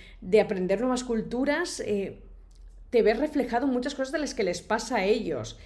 aprender 0.41 0.79
nuevas 0.79 1.03
culturas, 1.03 1.79
eh, 1.81 2.19
te 2.89 3.01
ves 3.01 3.19
reflejado 3.19 3.67
en 3.67 3.73
muchas 3.73 3.95
cosas 3.95 4.11
de 4.11 4.19
las 4.19 4.33
que 4.33 4.43
les 4.43 4.61
pasa 4.61 4.97
a 4.97 5.05
ellos. 5.05 5.59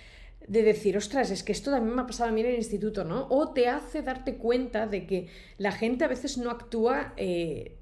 De 0.48 0.62
decir, 0.62 0.98
ostras, 0.98 1.32
es 1.32 1.44
que 1.44 1.54
esto 1.54 1.72
también 1.72 1.96
me 1.96 2.02
ha 2.02 2.08
pasado 2.08 2.30
a 2.30 2.34
mí 2.34 2.42
en 2.42 2.48
el 2.48 2.56
instituto, 2.56 3.06
¿no? 3.06 3.28
O 3.30 3.54
te 3.54 3.70
hace 3.70 4.02
darte 4.02 4.36
cuenta 4.36 4.88
de 4.88 5.08
que 5.08 5.28
la 5.58 5.72
gente 5.72 6.04
a 6.04 6.10
veces 6.10 6.38
no 6.38 6.50
actúa 6.50 7.14
eh, 7.16 7.78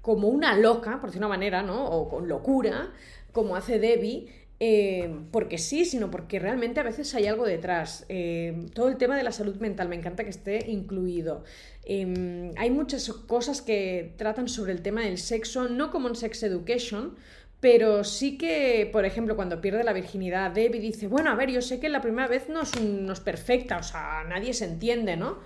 como 0.00 0.28
una 0.28 0.56
loca, 0.56 1.00
por 1.00 1.10
decir 1.10 1.20
una 1.20 1.28
manera, 1.28 1.62
¿no? 1.62 1.84
O 1.84 2.08
con 2.08 2.28
locura, 2.28 2.92
como 3.32 3.56
hace 3.56 3.78
Debbie, 3.78 4.32
eh, 4.60 5.14
porque 5.30 5.58
sí, 5.58 5.84
sino 5.84 6.10
porque 6.10 6.38
realmente 6.38 6.80
a 6.80 6.82
veces 6.82 7.14
hay 7.14 7.26
algo 7.26 7.46
detrás. 7.46 8.04
Eh, 8.08 8.66
todo 8.74 8.88
el 8.88 8.96
tema 8.96 9.16
de 9.16 9.22
la 9.22 9.32
salud 9.32 9.56
mental 9.56 9.88
me 9.88 9.96
encanta 9.96 10.24
que 10.24 10.30
esté 10.30 10.70
incluido. 10.70 11.44
Em, 11.84 12.52
hay 12.56 12.70
muchas 12.70 13.08
cosas 13.08 13.62
que 13.62 14.14
tratan 14.16 14.48
sobre 14.48 14.72
el 14.72 14.82
tema 14.82 15.02
del 15.02 15.18
sexo, 15.18 15.68
no 15.68 15.90
como 15.90 16.08
en 16.08 16.16
Sex 16.16 16.42
Education, 16.42 17.16
pero 17.60 18.04
sí 18.04 18.36
que, 18.36 18.88
por 18.92 19.04
ejemplo, 19.04 19.36
cuando 19.36 19.60
pierde 19.60 19.84
la 19.84 19.92
virginidad, 19.92 20.50
Debbie 20.50 20.80
dice, 20.80 21.08
bueno, 21.08 21.30
a 21.30 21.34
ver, 21.34 21.50
yo 21.50 21.62
sé 21.62 21.80
que 21.80 21.88
la 21.88 22.00
primera 22.00 22.28
vez 22.28 22.48
no 22.48 22.62
es, 22.62 22.80
no 22.80 23.12
es 23.12 23.20
perfecta, 23.20 23.78
o 23.78 23.82
sea, 23.82 24.24
nadie 24.28 24.54
se 24.54 24.64
entiende, 24.64 25.16
¿no? 25.16 25.38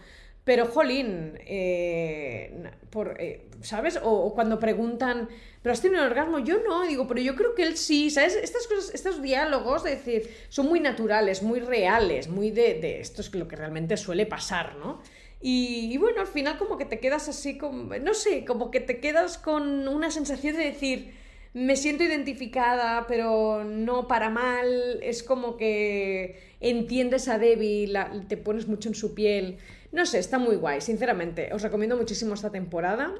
Pero, 0.44 0.66
jolín, 0.66 1.38
eh, 1.46 2.70
por, 2.90 3.16
eh, 3.20 3.46
¿sabes? 3.61 4.00
O, 4.02 4.35
cuando 4.35 4.59
preguntan, 4.59 5.28
¿pero 5.62 5.72
has 5.72 5.81
tenido 5.81 6.00
un 6.00 6.09
orgasmo? 6.09 6.40
Yo 6.40 6.61
no, 6.62 6.83
digo, 6.83 7.07
pero 7.07 7.20
yo 7.20 7.37
creo 7.37 7.55
que 7.55 7.62
él 7.62 7.76
sí, 7.76 8.11
¿sabes? 8.11 8.35
Estas 8.35 8.66
cosas, 8.66 8.92
estos 8.92 9.22
diálogos, 9.22 9.85
de 9.85 9.90
decir, 9.90 10.28
son 10.48 10.66
muy 10.66 10.81
naturales, 10.81 11.42
muy 11.42 11.61
reales, 11.61 12.28
muy 12.28 12.50
de, 12.50 12.74
de 12.74 13.00
esto 13.00 13.20
es 13.20 13.33
lo 13.35 13.46
que 13.46 13.55
realmente 13.55 13.96
suele 13.96 14.26
pasar, 14.26 14.76
¿no? 14.76 15.00
Y, 15.44 15.96
bueno, 15.98 16.20
al 16.20 16.28
final 16.28 16.57
como 16.57 16.78
que 16.78 16.85
te 16.85 17.00
quedas 17.00 17.28
así, 17.28 17.59
como, 17.59 17.96
no 17.96 18.14
sé, 18.14 18.44
como 18.44 18.70
que 18.70 18.78
te 18.78 19.00
quedas 19.00 19.38
con 19.38 19.88
una 19.88 20.12
sensación 20.12 20.57
de 20.57 20.64
decir, 20.66 21.14
me 21.52 21.74
siento 21.74 22.05
identificada, 22.05 23.07
pero 23.09 23.64
no 23.64 24.07
para 24.07 24.31
mal, 24.31 25.00
es 25.02 25.24
como 25.24 25.57
que 25.57 26.38
entiendes 26.61 27.26
a 27.26 27.38
Debbie, 27.38 27.92
te 28.28 28.37
pones 28.37 28.68
mucho 28.68 28.88
en 28.88 28.94
su 28.94 29.14
piel. 29.14 29.59
No 29.92 30.07
sé, 30.07 30.18
está 30.18 30.38
muy 30.38 30.57
guay, 30.57 30.81
sinceramente. 30.81 31.50
Os 31.52 31.62
recomiendo 31.62 31.96
muchísimo 31.96 32.35
esta 32.35 32.50
temporada. 32.50 33.14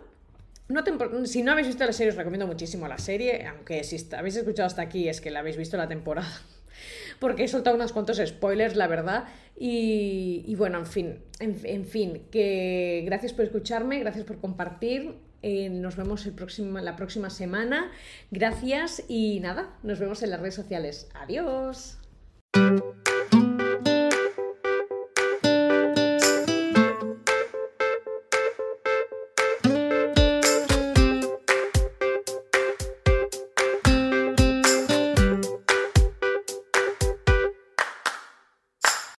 No 0.69 0.83
si 1.27 1.43
no 1.43 1.53
habéis 1.53 1.67
visto 1.69 1.85
la 1.85 1.93
serie, 1.93 2.11
os 2.11 2.17
recomiendo 2.17 2.47
muchísimo 2.47 2.89
la 2.89 2.97
serie, 2.97 3.47
aunque 3.47 3.85
si 3.85 4.09
habéis 4.15 4.37
escuchado 4.37 4.67
hasta 4.67 4.81
aquí 4.81 5.09
es 5.09 5.21
que 5.21 5.31
la 5.31 5.41
habéis 5.41 5.59
visto 5.59 5.77
la 5.77 5.87
temporada, 5.87 6.31
porque 7.21 7.45
he 7.45 7.49
soltado 7.49 7.77
unos 7.77 7.93
cuantos 7.93 8.23
spoilers, 8.25 8.75
la 8.75 8.87
verdad. 8.87 9.25
Y, 9.55 10.55
bueno, 10.57 10.79
en 10.79 10.87
fin, 10.87 11.19
en, 11.39 11.85
fin, 11.85 12.23
que 12.31 13.03
gracias 13.05 13.33
por 13.33 13.45
escucharme, 13.45 14.01
gracias 14.01 14.25
por 14.25 14.39
compartir. 14.39 15.15
Eh, 15.43 15.69
nos 15.69 15.97
vemos 15.97 16.27
la 16.27 16.97
próxima 16.97 17.29
semana. 17.29 17.93
Gracias 18.31 19.05
y 19.09 19.41
nada, 19.41 19.77
nos 19.83 20.01
vemos 20.01 20.23
en 20.23 20.31
las 20.31 20.41
redes 20.41 20.55
sociales. 20.55 21.09
Adiós. 21.15 21.99